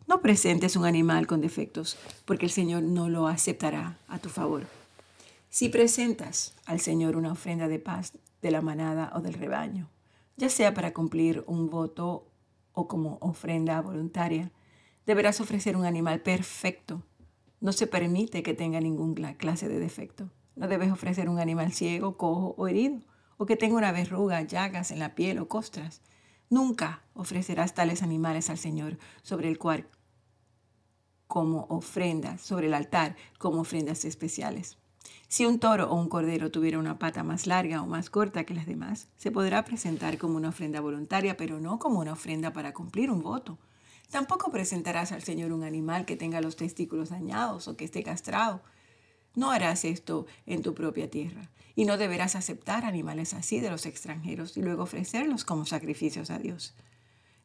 No 0.07 0.21
presentes 0.21 0.77
un 0.77 0.85
animal 0.85 1.27
con 1.27 1.41
defectos, 1.41 1.97
porque 2.27 2.47
el 2.47 2.53
Señor 2.53 2.83
no 2.83 3.09
lo 3.09 3.27
aceptará 3.27 3.99
a 4.07 4.19
tu 4.19 4.29
favor. 4.29 4.67
Si 5.49 5.71
presentas 5.71 6.55
al 6.67 6.81
Señor 6.81 7.17
una 7.17 7.33
ofrenda 7.33 7.69
de 7.69 7.79
paz 7.79 8.13
de 8.43 8.51
la 8.51 8.61
manada 8.61 9.13
o 9.15 9.21
del 9.21 9.33
rebaño, 9.33 9.89
ya 10.37 10.51
sea 10.51 10.75
para 10.75 10.93
cumplir 10.93 11.43
un 11.47 11.71
voto 11.71 12.27
o 12.73 12.87
como 12.87 13.17
ofrenda 13.21 13.81
voluntaria, 13.81 14.51
deberás 15.07 15.41
ofrecer 15.41 15.77
un 15.77 15.87
animal 15.87 16.21
perfecto. 16.21 17.03
No 17.61 17.73
se 17.73 17.87
permite 17.87 18.43
que 18.43 18.53
tenga 18.53 18.81
ninguna 18.81 19.37
clase 19.39 19.69
de 19.69 19.79
defecto. 19.79 20.29
No 20.55 20.69
debes 20.69 20.93
ofrecer 20.93 21.31
un 21.31 21.39
animal 21.39 21.73
ciego, 21.73 22.19
cojo 22.19 22.55
o 22.59 22.69
herido, 22.69 23.01
o 23.39 23.47
que 23.47 23.57
tenga 23.57 23.77
una 23.77 23.93
verruga, 23.93 24.43
llagas 24.43 24.91
en 24.91 24.99
la 24.99 25.15
piel 25.15 25.39
o 25.39 25.49
costras. 25.49 26.03
Nunca 26.55 27.03
ofrecerás 27.15 27.75
tales 27.75 28.05
animales 28.05 28.49
al 28.49 28.59
Señor 28.59 28.97
sobre 29.25 29.49
el 29.49 29.59
cual 29.59 29.89
como 31.27 31.67
ofrendas, 31.69 32.43
sobre 32.43 32.69
el 32.69 32.75
altar 32.75 33.17
como 33.41 33.63
ofrendas 33.63 34.05
especiales. 34.05 34.79
Si 35.27 35.47
un 35.47 35.59
toro 35.59 35.91
o 35.91 35.97
un 35.97 36.09
cordero 36.09 36.53
tuviera 36.53 36.79
una 36.79 36.97
pata 36.97 37.25
más 37.25 37.49
larga 37.49 37.83
o 37.83 37.89
más 37.89 38.09
corta 38.09 38.45
que 38.45 38.55
las 38.55 38.67
demás, 38.67 39.09
se 39.17 39.33
podrá 39.33 39.65
presentar 39.65 40.17
como 40.17 40.37
una 40.37 40.51
ofrenda 40.51 40.81
voluntaria, 40.81 41.37
pero 41.37 41.59
no 41.59 41.81
como 41.81 41.99
una 41.99 42.13
ofrenda 42.13 42.53
para 42.53 42.73
cumplir 42.73 43.11
un 43.11 43.21
voto. 43.21 43.59
Tampoco 44.13 44.53
presentarás 44.53 45.11
al 45.11 45.25
Señor 45.25 45.51
un 45.51 45.65
animal 45.65 46.05
que 46.05 46.15
tenga 46.15 46.41
los 46.41 46.55
testículos 46.55 47.09
dañados 47.09 47.67
o 47.67 47.77
que 47.77 47.85
esté 47.85 48.05
castrado. 48.05 48.63
No 49.35 49.51
harás 49.51 49.85
esto 49.85 50.27
en 50.47 50.63
tu 50.63 50.75
propia 50.75 51.11
tierra 51.11 51.51
y 51.75 51.85
no 51.85 51.97
deberás 51.97 52.37
aceptar 52.37 52.85
animales 52.85 53.35
así 53.35 53.61
de 53.61 53.71
los 53.71 53.87
extranjeros 53.87 54.57
y 54.57 54.63
luego 54.63 54.85
ofrecerlos 54.85 55.45
como 55.45 55.67
sacrificios 55.67 56.31
a 56.31 56.39
Dios. 56.39 56.75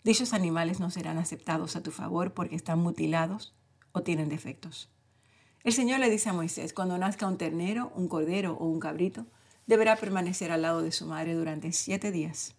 Dichos 0.03 0.33
animales 0.33 0.79
no 0.79 0.91
serán 0.91 1.17
aceptados 1.17 1.75
a 1.75 1.83
tu 1.83 1.91
favor 1.91 2.33
porque 2.33 2.55
están 2.55 2.79
mutilados 2.79 3.53
o 3.91 4.01
tienen 4.01 4.29
defectos. 4.29 4.89
El 5.63 5.73
Señor 5.73 5.99
le 5.99 6.09
dice 6.09 6.29
a 6.29 6.33
Moisés, 6.33 6.73
cuando 6.73 6.97
nazca 6.97 7.27
un 7.27 7.37
ternero, 7.37 7.91
un 7.95 8.07
cordero 8.07 8.53
o 8.53 8.65
un 8.65 8.79
cabrito, 8.79 9.25
deberá 9.67 9.97
permanecer 9.97 10.51
al 10.51 10.61
lado 10.61 10.81
de 10.81 10.91
su 10.91 11.05
madre 11.05 11.33
durante 11.33 11.71
siete 11.73 12.11
días. 12.11 12.55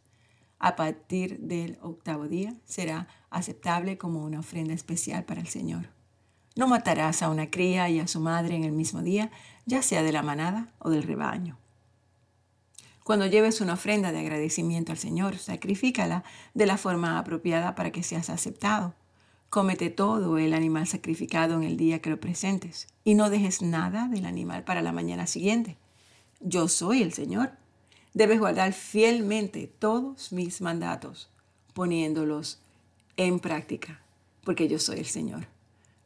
A 0.59 0.77
partir 0.77 1.39
del 1.41 1.79
octavo 1.81 2.29
día 2.29 2.55
será 2.67 3.09
aceptable 3.31 3.97
como 3.97 4.23
una 4.23 4.41
ofrenda 4.41 4.75
especial 4.75 5.25
para 5.25 5.41
el 5.41 5.49
Señor. 5.49 5.89
No 6.57 6.67
matarás 6.67 7.23
a 7.23 7.31
una 7.31 7.51
cría 7.51 7.89
y 7.89 8.01
a 8.01 8.09
su 8.09 8.21
madre 8.21 8.57
en 8.57 8.65
el 8.65 8.73
mismo 8.73 9.03
día, 9.03 9.31
ya 9.67 9.83
sea 9.83 10.03
de 10.03 10.13
la 10.13 10.23
manada 10.23 10.73
o 10.79 10.91
del 10.91 11.05
rebaño. 11.05 11.59
Cuando 13.05 13.27
lleves 13.27 13.61
una 13.61 13.75
ofrenda 13.75 14.13
de 14.13 14.21
agradecimiento 14.21 14.93
al 14.93 14.99
Señor, 14.99 15.39
sacrifícala 15.39 16.23
de 16.55 16.67
la 16.67 16.77
forma 16.77 17.19
apropiada 17.19 17.75
para 17.75 17.91
que 17.91 18.03
seas 18.03 18.31
aceptado. 18.31 18.95
Cómete 19.49 19.91
todo 19.91 20.39
el 20.39 20.55
animal 20.55 20.87
sacrificado 20.87 21.57
en 21.57 21.65
el 21.65 21.77
día 21.77 22.01
que 22.01 22.11
lo 22.11 22.21
presentes 22.21 22.87
y 23.03 23.15
no 23.15 23.31
dejes 23.31 23.63
nada 23.63 24.07
del 24.07 24.27
animal 24.27 24.63
para 24.63 24.83
la 24.83 24.93
mañana 24.93 25.27
siguiente. 25.27 25.77
Yo 26.41 26.69
soy 26.69 27.03
el 27.03 27.13
Señor. 27.13 27.53
Debes 28.15 28.39
guardar 28.39 28.73
fielmente 28.73 29.67
todos 29.67 30.31
mis 30.31 30.61
mandatos, 30.61 31.31
poniéndolos 31.75 32.61
en 33.17 33.41
práctica, 33.41 34.03
porque 34.45 34.69
yo 34.69 34.79
soy 34.79 35.01
el 35.01 35.07
Señor. 35.07 35.49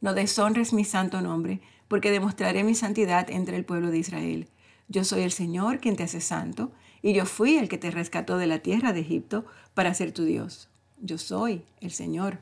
No 0.01 0.13
deshonres 0.13 0.73
mi 0.73 0.83
santo 0.83 1.21
nombre, 1.21 1.61
porque 1.87 2.11
demostraré 2.11 2.63
mi 2.63 2.75
santidad 2.75 3.29
entre 3.29 3.57
el 3.57 3.65
pueblo 3.65 3.91
de 3.91 3.99
Israel. 3.99 4.49
Yo 4.87 5.03
soy 5.03 5.21
el 5.21 5.31
Señor 5.31 5.79
quien 5.79 5.95
te 5.95 6.03
hace 6.03 6.21
santo, 6.21 6.71
y 7.01 7.13
yo 7.13 7.25
fui 7.25 7.57
el 7.57 7.69
que 7.69 7.77
te 7.77 7.91
rescató 7.91 8.37
de 8.37 8.47
la 8.47 8.59
tierra 8.59 8.93
de 8.93 9.01
Egipto 9.01 9.45
para 9.73 9.93
ser 9.93 10.11
tu 10.11 10.25
Dios. 10.25 10.69
Yo 10.99 11.17
soy 11.17 11.63
el 11.81 11.91
Señor. 11.91 12.39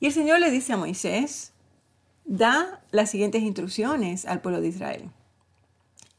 Y 0.00 0.06
el 0.06 0.12
Señor 0.12 0.40
le 0.40 0.50
dice 0.50 0.72
a 0.72 0.76
Moisés, 0.76 1.52
da 2.24 2.82
las 2.90 3.10
siguientes 3.10 3.42
instrucciones 3.42 4.26
al 4.26 4.40
pueblo 4.40 4.60
de 4.60 4.68
Israel. 4.68 5.10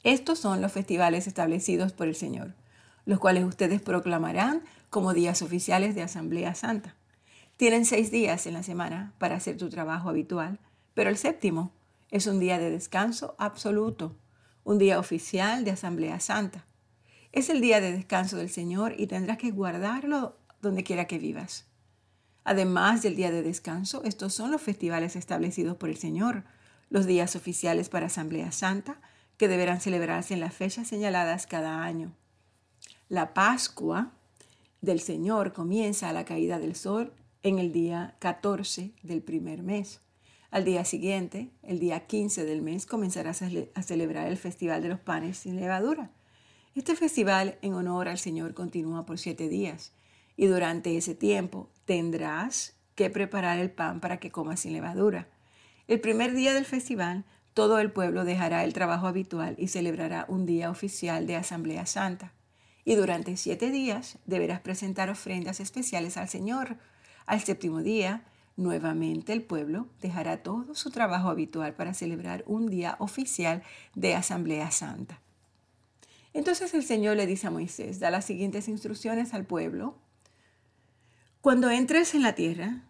Estos 0.03 0.39
son 0.39 0.61
los 0.61 0.71
festivales 0.71 1.27
establecidos 1.27 1.93
por 1.93 2.07
el 2.07 2.15
Señor, 2.15 2.55
los 3.05 3.19
cuales 3.19 3.43
ustedes 3.43 3.81
proclamarán 3.81 4.63
como 4.89 5.13
días 5.13 5.41
oficiales 5.41 5.95
de 5.95 6.03
Asamblea 6.03 6.55
Santa. 6.55 6.95
Tienen 7.59 7.83
seis 7.83 8.09
días 8.09 8.47
en 8.47 8.53
la 8.53 8.63
semana 8.63 9.13
para 9.17 9.35
hacer 9.35 9.57
tu 9.57 9.67
trabajo 9.67 10.07
habitual, 10.07 10.61
pero 10.93 11.09
el 11.09 11.17
séptimo 11.17 11.73
es 12.09 12.25
un 12.25 12.39
día 12.39 12.57
de 12.57 12.71
descanso 12.71 13.35
absoluto, 13.37 14.15
un 14.63 14.77
día 14.77 14.97
oficial 14.97 15.65
de 15.65 15.71
Asamblea 15.71 16.21
Santa. 16.21 16.65
Es 17.33 17.49
el 17.49 17.59
día 17.59 17.81
de 17.81 17.91
descanso 17.91 18.37
del 18.37 18.49
Señor 18.49 18.93
y 18.97 19.07
tendrás 19.07 19.39
que 19.39 19.51
guardarlo 19.51 20.37
donde 20.61 20.85
quiera 20.85 21.03
que 21.03 21.19
vivas. 21.19 21.65
Además 22.45 23.01
del 23.01 23.17
día 23.17 23.29
de 23.29 23.43
descanso, 23.43 24.03
estos 24.05 24.33
son 24.33 24.51
los 24.51 24.61
festivales 24.61 25.17
establecidos 25.17 25.75
por 25.75 25.89
el 25.89 25.97
Señor, 25.97 26.45
los 26.89 27.07
días 27.07 27.35
oficiales 27.35 27.89
para 27.89 28.05
Asamblea 28.05 28.53
Santa, 28.53 29.01
que 29.35 29.49
deberán 29.49 29.81
celebrarse 29.81 30.33
en 30.33 30.39
las 30.39 30.53
fechas 30.53 30.87
señaladas 30.87 31.45
cada 31.45 31.83
año. 31.83 32.13
La 33.09 33.33
Pascua 33.33 34.13
del 34.79 35.01
Señor 35.01 35.51
comienza 35.51 36.07
a 36.07 36.13
la 36.13 36.23
caída 36.23 36.57
del 36.57 36.77
sol 36.77 37.11
en 37.43 37.59
el 37.59 37.71
día 37.71 38.15
14 38.19 38.91
del 39.03 39.21
primer 39.21 39.63
mes. 39.63 40.01
Al 40.51 40.65
día 40.65 40.83
siguiente, 40.83 41.49
el 41.63 41.79
día 41.79 42.07
15 42.07 42.43
del 42.45 42.61
mes, 42.61 42.85
comenzarás 42.85 43.41
a 43.41 43.83
celebrar 43.83 44.27
el 44.27 44.37
Festival 44.37 44.81
de 44.81 44.89
los 44.89 44.99
Panes 44.99 45.37
sin 45.37 45.55
Levadura. 45.55 46.11
Este 46.75 46.95
festival 46.95 47.57
en 47.61 47.73
honor 47.73 48.07
al 48.07 48.17
Señor 48.17 48.53
continúa 48.53 49.05
por 49.05 49.17
siete 49.17 49.49
días 49.49 49.91
y 50.37 50.45
durante 50.45 50.95
ese 50.95 51.15
tiempo 51.15 51.69
tendrás 51.85 52.77
que 52.95 53.09
preparar 53.09 53.59
el 53.59 53.71
pan 53.71 53.99
para 53.99 54.17
que 54.17 54.31
comas 54.31 54.61
sin 54.61 54.73
levadura. 54.73 55.27
El 55.87 55.99
primer 55.99 56.33
día 56.33 56.53
del 56.53 56.65
festival, 56.65 57.25
todo 57.53 57.79
el 57.79 57.91
pueblo 57.91 58.23
dejará 58.23 58.63
el 58.63 58.73
trabajo 58.73 59.07
habitual 59.07 59.55
y 59.57 59.67
celebrará 59.67 60.25
un 60.29 60.45
día 60.45 60.69
oficial 60.69 61.27
de 61.27 61.35
Asamblea 61.35 61.85
Santa. 61.85 62.33
Y 62.85 62.95
durante 62.95 63.35
siete 63.35 63.71
días 63.71 64.17
deberás 64.25 64.61
presentar 64.61 65.09
ofrendas 65.09 65.59
especiales 65.59 66.15
al 66.15 66.29
Señor. 66.29 66.77
Al 67.29 67.41
séptimo 67.41 67.83
día, 67.83 68.23
nuevamente 68.57 69.33
el 69.33 69.43
pueblo 69.43 69.85
dejará 70.01 70.41
todo 70.41 70.73
su 70.73 70.89
trabajo 70.89 71.29
habitual 71.29 71.75
para 71.75 71.93
celebrar 71.93 72.43
un 72.47 72.71
día 72.71 72.95
oficial 72.97 73.61
de 73.93 74.15
Asamblea 74.15 74.71
Santa. 74.71 75.21
Entonces 76.33 76.73
el 76.73 76.83
Señor 76.83 77.17
le 77.17 77.27
dice 77.27 77.45
a 77.45 77.51
Moisés, 77.51 77.99
da 77.99 78.09
las 78.09 78.25
siguientes 78.25 78.67
instrucciones 78.67 79.35
al 79.35 79.45
pueblo 79.45 79.99
cuando 81.41 81.69
entres 81.69 82.15
en 82.15 82.23
la 82.23 82.33
tierra 82.33 82.81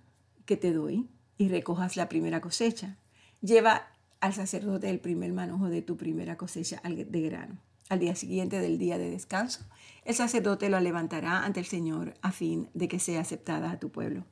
que 0.46 0.55
te 0.55 0.72
doy 0.72 1.10
y 1.38 1.50
recojas 1.50 1.98
la 1.98 2.08
primera 2.08 2.39
cosecha, 2.39 2.96
lleva 3.41 3.89
al 4.22 4.34
sacerdote 4.34 4.89
el 4.89 5.01
primer 5.01 5.34
manojo 5.34 5.67
de 5.67 5.81
tu 5.81 5.98
primera 5.98 6.38
cosecha 6.38 6.81
de 6.81 7.22
grano. 7.22 7.60
Al 7.89 8.00
día 8.00 8.15
siguiente 8.15 8.60
del 8.60 8.77
día 8.77 8.98
de 8.98 9.10
descanso, 9.10 9.65
el 10.05 10.15
sacerdote 10.15 10.69
lo 10.69 10.79
levantará 10.79 11.43
ante 11.43 11.60
el 11.60 11.65
Señor 11.65 12.13
a 12.22 12.31
fin 12.31 12.69
de 12.74 12.88
que 12.88 13.00
sea 13.00 13.22
aceptada 13.22 13.72
a 13.72 13.79
tu 13.79 13.89
pueblo. 13.89 14.24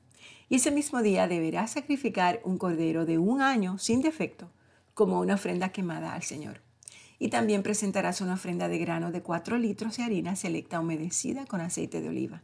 Y 0.47 0.55
ese 0.55 0.71
mismo 0.71 1.01
día 1.01 1.27
deberás 1.27 1.71
sacrificar 1.71 2.39
un 2.45 2.57
cordero 2.57 3.05
de 3.05 3.17
un 3.17 3.41
año 3.41 3.77
sin 3.77 4.01
defecto 4.01 4.49
como 4.93 5.19
una 5.19 5.35
ofrenda 5.35 5.69
quemada 5.69 6.13
al 6.13 6.23
Señor. 6.23 6.61
Y 7.19 7.29
también 7.29 7.63
presentarás 7.63 8.21
una 8.21 8.35
ofrenda 8.35 8.69
de 8.69 8.77
grano 8.77 9.11
de 9.11 9.21
cuatro 9.21 9.57
litros 9.57 9.97
de 9.97 10.03
harina 10.03 10.35
selecta 10.37 10.79
humedecida 10.79 11.45
con 11.45 11.59
aceite 11.59 11.99
de 11.99 12.09
oliva 12.09 12.43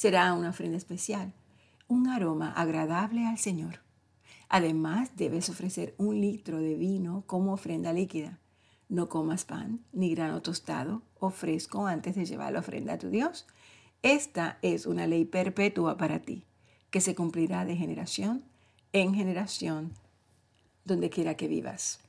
será 0.00 0.32
una 0.32 0.48
ofrenda 0.48 0.78
especial, 0.78 1.34
un 1.86 2.08
aroma 2.08 2.52
agradable 2.52 3.26
al 3.26 3.36
Señor. 3.36 3.80
Además, 4.48 5.10
debes 5.14 5.50
ofrecer 5.50 5.94
un 5.98 6.18
litro 6.18 6.56
de 6.56 6.74
vino 6.74 7.22
como 7.26 7.52
ofrenda 7.52 7.92
líquida. 7.92 8.38
No 8.90 9.08
comas 9.08 9.44
pan 9.44 9.84
ni 9.92 10.12
grano 10.12 10.42
tostado 10.42 11.02
o 11.20 11.30
fresco 11.30 11.86
antes 11.86 12.16
de 12.16 12.24
llevar 12.24 12.52
la 12.52 12.58
ofrenda 12.58 12.94
a 12.94 12.98
tu 12.98 13.08
Dios. 13.08 13.46
Esta 14.02 14.58
es 14.62 14.84
una 14.84 15.06
ley 15.06 15.24
perpetua 15.24 15.96
para 15.96 16.18
ti, 16.18 16.44
que 16.90 17.00
se 17.00 17.14
cumplirá 17.14 17.64
de 17.64 17.76
generación 17.76 18.42
en 18.92 19.14
generación, 19.14 19.94
donde 20.84 21.08
quiera 21.08 21.36
que 21.36 21.46
vivas. 21.46 22.00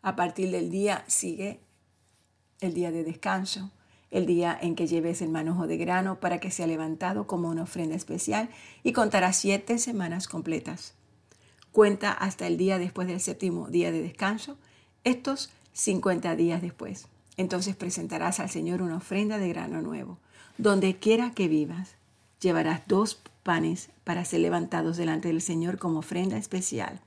A 0.00 0.16
partir 0.16 0.50
del 0.50 0.70
día 0.70 1.04
sigue 1.06 1.60
el 2.60 2.72
día 2.72 2.90
de 2.90 3.04
descanso, 3.04 3.70
el 4.10 4.24
día 4.24 4.58
en 4.58 4.74
que 4.74 4.86
lleves 4.86 5.20
el 5.20 5.28
manojo 5.28 5.66
de 5.66 5.76
grano 5.76 6.18
para 6.18 6.40
que 6.40 6.50
sea 6.50 6.66
levantado 6.66 7.26
como 7.26 7.50
una 7.50 7.64
ofrenda 7.64 7.94
especial 7.94 8.48
y 8.82 8.92
contará 8.92 9.34
siete 9.34 9.76
semanas 9.76 10.28
completas. 10.28 10.94
Cuenta 11.72 12.10
hasta 12.10 12.46
el 12.46 12.56
día 12.56 12.78
después 12.78 13.06
del 13.06 13.20
séptimo 13.20 13.68
día 13.68 13.92
de 13.92 14.00
descanso, 14.00 14.56
estos 15.04 15.50
50 15.78 16.34
días 16.34 16.60
después. 16.60 17.06
Entonces 17.36 17.76
presentarás 17.76 18.40
al 18.40 18.50
Señor 18.50 18.82
una 18.82 18.96
ofrenda 18.96 19.38
de 19.38 19.48
grano 19.48 19.80
nuevo. 19.80 20.18
Donde 20.58 20.96
quiera 20.96 21.30
que 21.30 21.46
vivas, 21.46 21.94
llevarás 22.40 22.82
dos 22.88 23.20
panes 23.44 23.90
para 24.02 24.24
ser 24.24 24.40
levantados 24.40 24.96
delante 24.96 25.28
del 25.28 25.40
Señor 25.40 25.78
como 25.78 26.00
ofrenda 26.00 26.36
especial. 26.36 27.00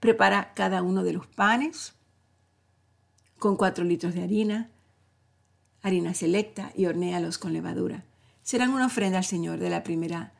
Prepara 0.00 0.52
cada 0.54 0.82
uno 0.82 1.04
de 1.04 1.12
los 1.12 1.26
panes 1.28 1.94
con 3.38 3.56
cuatro 3.56 3.84
litros 3.84 4.14
de 4.14 4.24
harina, 4.24 4.70
harina 5.82 6.14
selecta 6.14 6.72
y 6.74 6.86
hornéalos 6.86 7.38
con 7.38 7.52
levadura. 7.52 8.04
Serán 8.42 8.70
una 8.70 8.86
ofrenda 8.86 9.18
al 9.18 9.24
Señor 9.24 9.60
de 9.60 9.70
la 9.70 9.84
primera 9.84 10.32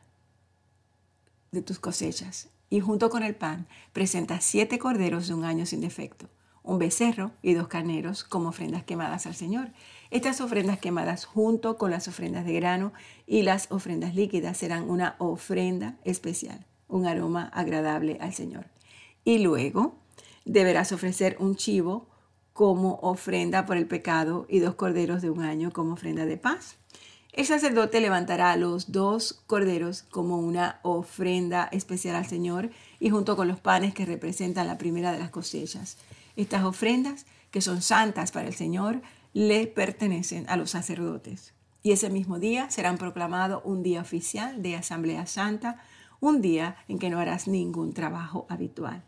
de 1.51 1.61
tus 1.61 1.79
cosechas. 1.79 2.49
Y 2.69 2.81
junto 2.81 3.09
con 3.09 3.23
el 3.23 3.33
pan, 3.33 3.67
presenta 3.93 4.41
siete 4.41 4.77
corderos 4.77 5.27
de 5.27 5.35
un 5.35 5.45
año 5.45 5.65
sin 5.65 5.81
defecto, 5.81 6.27
un 6.65 6.79
becerro 6.79 7.31
y 7.41 7.53
dos 7.53 7.67
carneros 7.67 8.23
como 8.23 8.49
ofrendas 8.49 8.83
quemadas 8.83 9.25
al 9.25 9.35
Señor. 9.35 9.69
Estas 10.11 10.41
ofrendas 10.41 10.79
quemadas 10.79 11.25
junto 11.25 11.77
con 11.77 11.91
las 11.91 12.07
ofrendas 12.07 12.45
de 12.45 12.53
grano 12.53 12.93
y 13.25 13.43
las 13.43 13.71
ofrendas 13.71 14.15
líquidas 14.15 14.57
serán 14.57 14.89
una 14.89 15.15
ofrenda 15.19 15.97
especial, 16.03 16.65
un 16.87 17.05
aroma 17.05 17.49
agradable 17.53 18.17
al 18.21 18.33
Señor. 18.33 18.65
Y 19.23 19.39
luego 19.39 19.95
deberás 20.45 20.91
ofrecer 20.91 21.37
un 21.39 21.55
chivo 21.55 22.07
como 22.53 22.99
ofrenda 23.01 23.65
por 23.65 23.77
el 23.77 23.87
pecado 23.87 24.45
y 24.47 24.59
dos 24.59 24.75
corderos 24.75 25.21
de 25.21 25.29
un 25.29 25.43
año 25.43 25.71
como 25.71 25.93
ofrenda 25.93 26.25
de 26.25 26.37
paz. 26.37 26.77
El 27.33 27.45
sacerdote 27.45 27.99
levantará 27.99 28.55
los 28.55 28.93
dos 28.93 29.43
corderos 29.45 30.03
como 30.03 30.37
una 30.37 30.79
ofrenda 30.83 31.67
especial 31.73 32.15
al 32.15 32.25
Señor 32.25 32.69
y 32.97 33.09
junto 33.09 33.35
con 33.35 33.49
los 33.49 33.59
panes 33.59 33.93
que 33.93 34.05
representan 34.05 34.67
la 34.67 34.77
primera 34.77 35.11
de 35.11 35.19
las 35.19 35.31
cosechas. 35.31 35.97
Estas 36.35 36.63
ofrendas, 36.63 37.25
que 37.51 37.61
son 37.61 37.81
santas 37.81 38.31
para 38.31 38.47
el 38.47 38.53
Señor, 38.53 39.01
le 39.33 39.67
pertenecen 39.67 40.45
a 40.49 40.57
los 40.57 40.71
sacerdotes. 40.71 41.53
Y 41.83 41.91
ese 41.91 42.09
mismo 42.09 42.39
día 42.39 42.69
serán 42.71 42.97
proclamado 42.97 43.61
un 43.63 43.83
día 43.83 44.01
oficial 44.01 44.61
de 44.61 44.75
Asamblea 44.75 45.25
Santa, 45.25 45.77
un 46.19 46.41
día 46.41 46.77
en 46.87 46.99
que 46.99 47.09
no 47.09 47.19
harás 47.19 47.47
ningún 47.47 47.93
trabajo 47.93 48.47
habitual. 48.49 49.03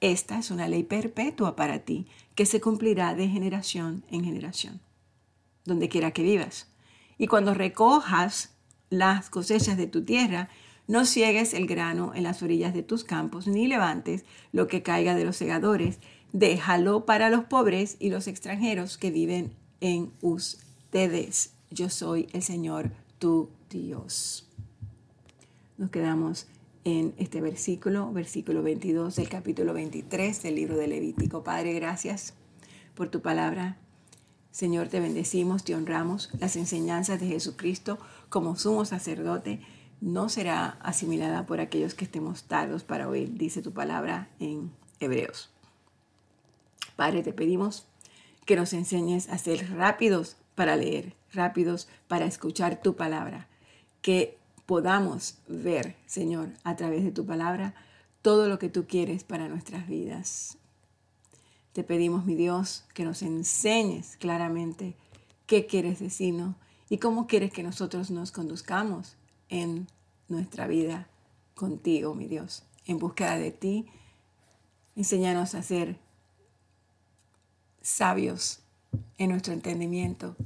Esta 0.00 0.38
es 0.38 0.50
una 0.50 0.68
ley 0.68 0.82
perpetua 0.82 1.56
para 1.56 1.80
ti 1.80 2.06
que 2.34 2.46
se 2.46 2.60
cumplirá 2.60 3.14
de 3.14 3.28
generación 3.28 4.04
en 4.10 4.24
generación, 4.24 4.80
donde 5.64 5.88
quiera 5.88 6.10
que 6.10 6.22
vivas. 6.22 6.68
Y 7.16 7.28
cuando 7.28 7.54
recojas 7.54 8.54
las 8.90 9.30
cosechas 9.30 9.76
de 9.76 9.86
tu 9.86 10.04
tierra, 10.04 10.48
no 10.88 11.04
ciegues 11.04 11.52
el 11.52 11.66
grano 11.66 12.12
en 12.14 12.22
las 12.22 12.42
orillas 12.42 12.72
de 12.72 12.82
tus 12.82 13.02
campos, 13.02 13.46
ni 13.46 13.66
levantes 13.66 14.24
lo 14.52 14.68
que 14.68 14.82
caiga 14.82 15.14
de 15.14 15.24
los 15.24 15.36
segadores. 15.36 15.98
Déjalo 16.32 17.06
para 17.06 17.28
los 17.28 17.44
pobres 17.44 17.96
y 17.98 18.10
los 18.10 18.28
extranjeros 18.28 18.96
que 18.96 19.10
viven 19.10 19.52
en 19.80 20.12
ustedes. 20.20 21.54
Yo 21.70 21.90
soy 21.90 22.28
el 22.32 22.42
Señor 22.42 22.92
tu 23.18 23.50
Dios. 23.68 24.48
Nos 25.76 25.90
quedamos 25.90 26.46
en 26.84 27.14
este 27.18 27.40
versículo, 27.40 28.12
versículo 28.12 28.62
22 28.62 29.16
del 29.16 29.28
capítulo 29.28 29.74
23 29.74 30.42
del 30.42 30.54
libro 30.54 30.76
de 30.76 30.86
Levítico. 30.86 31.42
Padre, 31.42 31.72
gracias 31.72 32.34
por 32.94 33.08
tu 33.08 33.22
palabra. 33.22 33.76
Señor, 34.52 34.88
te 34.88 35.00
bendecimos, 35.00 35.64
te 35.64 35.74
honramos. 35.74 36.30
Las 36.38 36.54
enseñanzas 36.54 37.20
de 37.20 37.26
Jesucristo 37.26 37.98
como 38.28 38.56
sumo 38.56 38.84
sacerdote 38.84 39.60
no 40.00 40.28
será 40.28 40.78
asimilada 40.82 41.46
por 41.46 41.60
aquellos 41.60 41.94
que 41.94 42.04
estemos 42.04 42.44
tardos 42.44 42.84
para 42.84 43.08
oír, 43.08 43.32
dice 43.34 43.62
tu 43.62 43.72
palabra 43.72 44.28
en 44.38 44.70
Hebreos. 45.00 45.50
Padre, 46.96 47.22
te 47.22 47.32
pedimos 47.32 47.86
que 48.44 48.56
nos 48.56 48.72
enseñes 48.72 49.28
a 49.28 49.38
ser 49.38 49.70
rápidos 49.76 50.36
para 50.54 50.76
leer, 50.76 51.14
rápidos 51.32 51.88
para 52.08 52.26
escuchar 52.26 52.80
tu 52.80 52.96
palabra, 52.96 53.48
que 54.02 54.38
podamos 54.66 55.38
ver, 55.48 55.96
Señor, 56.06 56.50
a 56.64 56.76
través 56.76 57.04
de 57.04 57.12
tu 57.12 57.26
palabra, 57.26 57.74
todo 58.22 58.48
lo 58.48 58.58
que 58.58 58.68
tú 58.68 58.86
quieres 58.86 59.24
para 59.24 59.48
nuestras 59.48 59.86
vidas. 59.86 60.58
Te 61.72 61.84
pedimos, 61.84 62.24
mi 62.24 62.34
Dios, 62.34 62.84
que 62.94 63.04
nos 63.04 63.22
enseñes 63.22 64.16
claramente 64.16 64.96
qué 65.46 65.66
quieres 65.66 65.98
decirnos 65.98 66.56
y 66.88 66.98
cómo 66.98 67.26
quieres 67.26 67.52
que 67.52 67.62
nosotros 67.62 68.10
nos 68.10 68.32
conduzcamos 68.32 69.16
en 69.48 69.86
nuestra 70.28 70.66
vida 70.66 71.08
contigo, 71.54 72.14
mi 72.14 72.26
Dios, 72.26 72.64
en 72.86 72.98
búsqueda 72.98 73.38
de 73.38 73.50
ti. 73.50 73.86
Enséñanos 74.94 75.54
a 75.54 75.62
ser 75.62 75.98
sabios 77.82 78.60
en 79.18 79.30
nuestro 79.30 79.52
entendimiento 79.52 80.36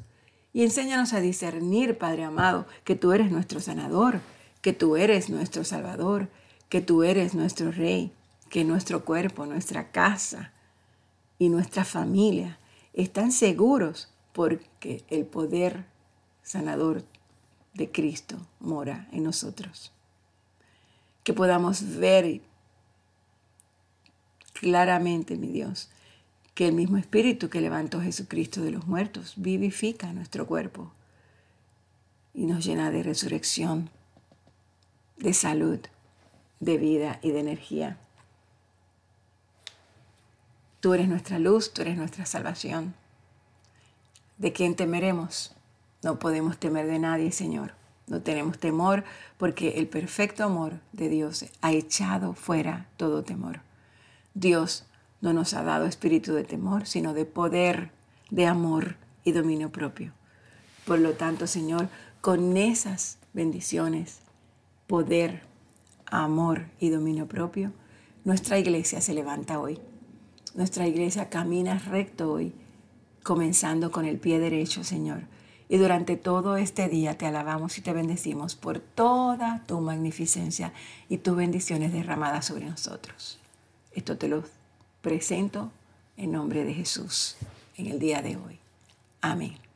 y 0.52 0.64
enséñanos 0.64 1.12
a 1.12 1.20
discernir, 1.20 1.98
Padre 1.98 2.24
amado, 2.24 2.66
que 2.84 2.96
tú 2.96 3.12
eres 3.12 3.30
nuestro 3.30 3.60
sanador, 3.60 4.20
que 4.60 4.72
tú 4.72 4.96
eres 4.96 5.30
nuestro 5.30 5.64
salvador, 5.64 6.28
que 6.68 6.80
tú 6.80 7.02
eres 7.02 7.34
nuestro 7.34 7.70
rey, 7.70 8.12
que 8.48 8.64
nuestro 8.64 9.04
cuerpo, 9.04 9.46
nuestra 9.46 9.90
casa 9.90 10.52
y 11.38 11.48
nuestra 11.48 11.84
familia 11.84 12.58
están 12.92 13.32
seguros 13.32 14.12
porque 14.32 15.04
el 15.08 15.24
poder 15.24 15.86
sanador 16.42 17.04
de 17.74 17.90
Cristo 17.90 18.36
mora 18.58 19.08
en 19.12 19.24
nosotros. 19.24 19.92
Que 21.24 21.32
podamos 21.32 21.98
ver 21.98 22.40
claramente, 24.52 25.36
mi 25.36 25.48
Dios, 25.48 25.90
que 26.54 26.68
el 26.68 26.74
mismo 26.74 26.96
Espíritu 26.96 27.48
que 27.48 27.60
levantó 27.60 28.00
Jesucristo 28.00 28.62
de 28.62 28.72
los 28.72 28.86
muertos 28.86 29.34
vivifica 29.36 30.12
nuestro 30.12 30.46
cuerpo 30.46 30.92
y 32.34 32.46
nos 32.46 32.64
llena 32.64 32.90
de 32.90 33.02
resurrección, 33.02 33.90
de 35.16 35.32
salud, 35.32 35.80
de 36.60 36.76
vida 36.76 37.18
y 37.22 37.30
de 37.30 37.40
energía. 37.40 37.98
Tú 40.80 40.94
eres 40.94 41.08
nuestra 41.08 41.38
luz, 41.38 41.72
tú 41.72 41.82
eres 41.82 41.96
nuestra 41.96 42.26
salvación. 42.26 42.94
¿De 44.38 44.52
quién 44.52 44.76
temeremos? 44.76 45.54
No 46.02 46.18
podemos 46.18 46.58
temer 46.58 46.86
de 46.86 46.98
nadie, 46.98 47.32
Señor. 47.32 47.72
No 48.06 48.22
tenemos 48.22 48.58
temor 48.58 49.04
porque 49.38 49.78
el 49.78 49.86
perfecto 49.86 50.44
amor 50.44 50.80
de 50.92 51.08
Dios 51.08 51.46
ha 51.60 51.72
echado 51.72 52.34
fuera 52.34 52.88
todo 52.96 53.22
temor. 53.22 53.60
Dios 54.34 54.84
no 55.20 55.32
nos 55.32 55.54
ha 55.54 55.62
dado 55.62 55.86
espíritu 55.86 56.34
de 56.34 56.44
temor, 56.44 56.86
sino 56.86 57.14
de 57.14 57.24
poder, 57.24 57.90
de 58.30 58.46
amor 58.46 58.96
y 59.22 59.32
dominio 59.32 59.70
propio. 59.70 60.12
Por 60.86 60.98
lo 60.98 61.12
tanto, 61.12 61.46
Señor, 61.46 61.88
con 62.20 62.56
esas 62.56 63.18
bendiciones, 63.32 64.20
poder, 64.86 65.42
amor 66.06 66.66
y 66.80 66.90
dominio 66.90 67.28
propio, 67.28 67.72
nuestra 68.24 68.58
iglesia 68.58 69.00
se 69.00 69.14
levanta 69.14 69.60
hoy. 69.60 69.78
Nuestra 70.54 70.88
iglesia 70.88 71.28
camina 71.28 71.78
recto 71.78 72.32
hoy, 72.32 72.52
comenzando 73.22 73.92
con 73.92 74.04
el 74.04 74.18
pie 74.18 74.40
derecho, 74.40 74.82
Señor. 74.82 75.22
Y 75.70 75.78
durante 75.78 76.16
todo 76.16 76.56
este 76.56 76.88
día 76.88 77.16
te 77.16 77.26
alabamos 77.26 77.78
y 77.78 77.80
te 77.80 77.92
bendecimos 77.92 78.56
por 78.56 78.80
toda 78.80 79.62
tu 79.68 79.80
magnificencia 79.80 80.72
y 81.08 81.18
tus 81.18 81.36
bendiciones 81.36 81.92
derramadas 81.92 82.46
sobre 82.46 82.66
nosotros. 82.66 83.38
Esto 83.92 84.18
te 84.18 84.26
lo 84.26 84.42
presento 85.00 85.70
en 86.16 86.32
nombre 86.32 86.64
de 86.64 86.74
Jesús 86.74 87.36
en 87.76 87.86
el 87.86 88.00
día 88.00 88.20
de 88.20 88.36
hoy. 88.36 88.58
Amén. 89.20 89.69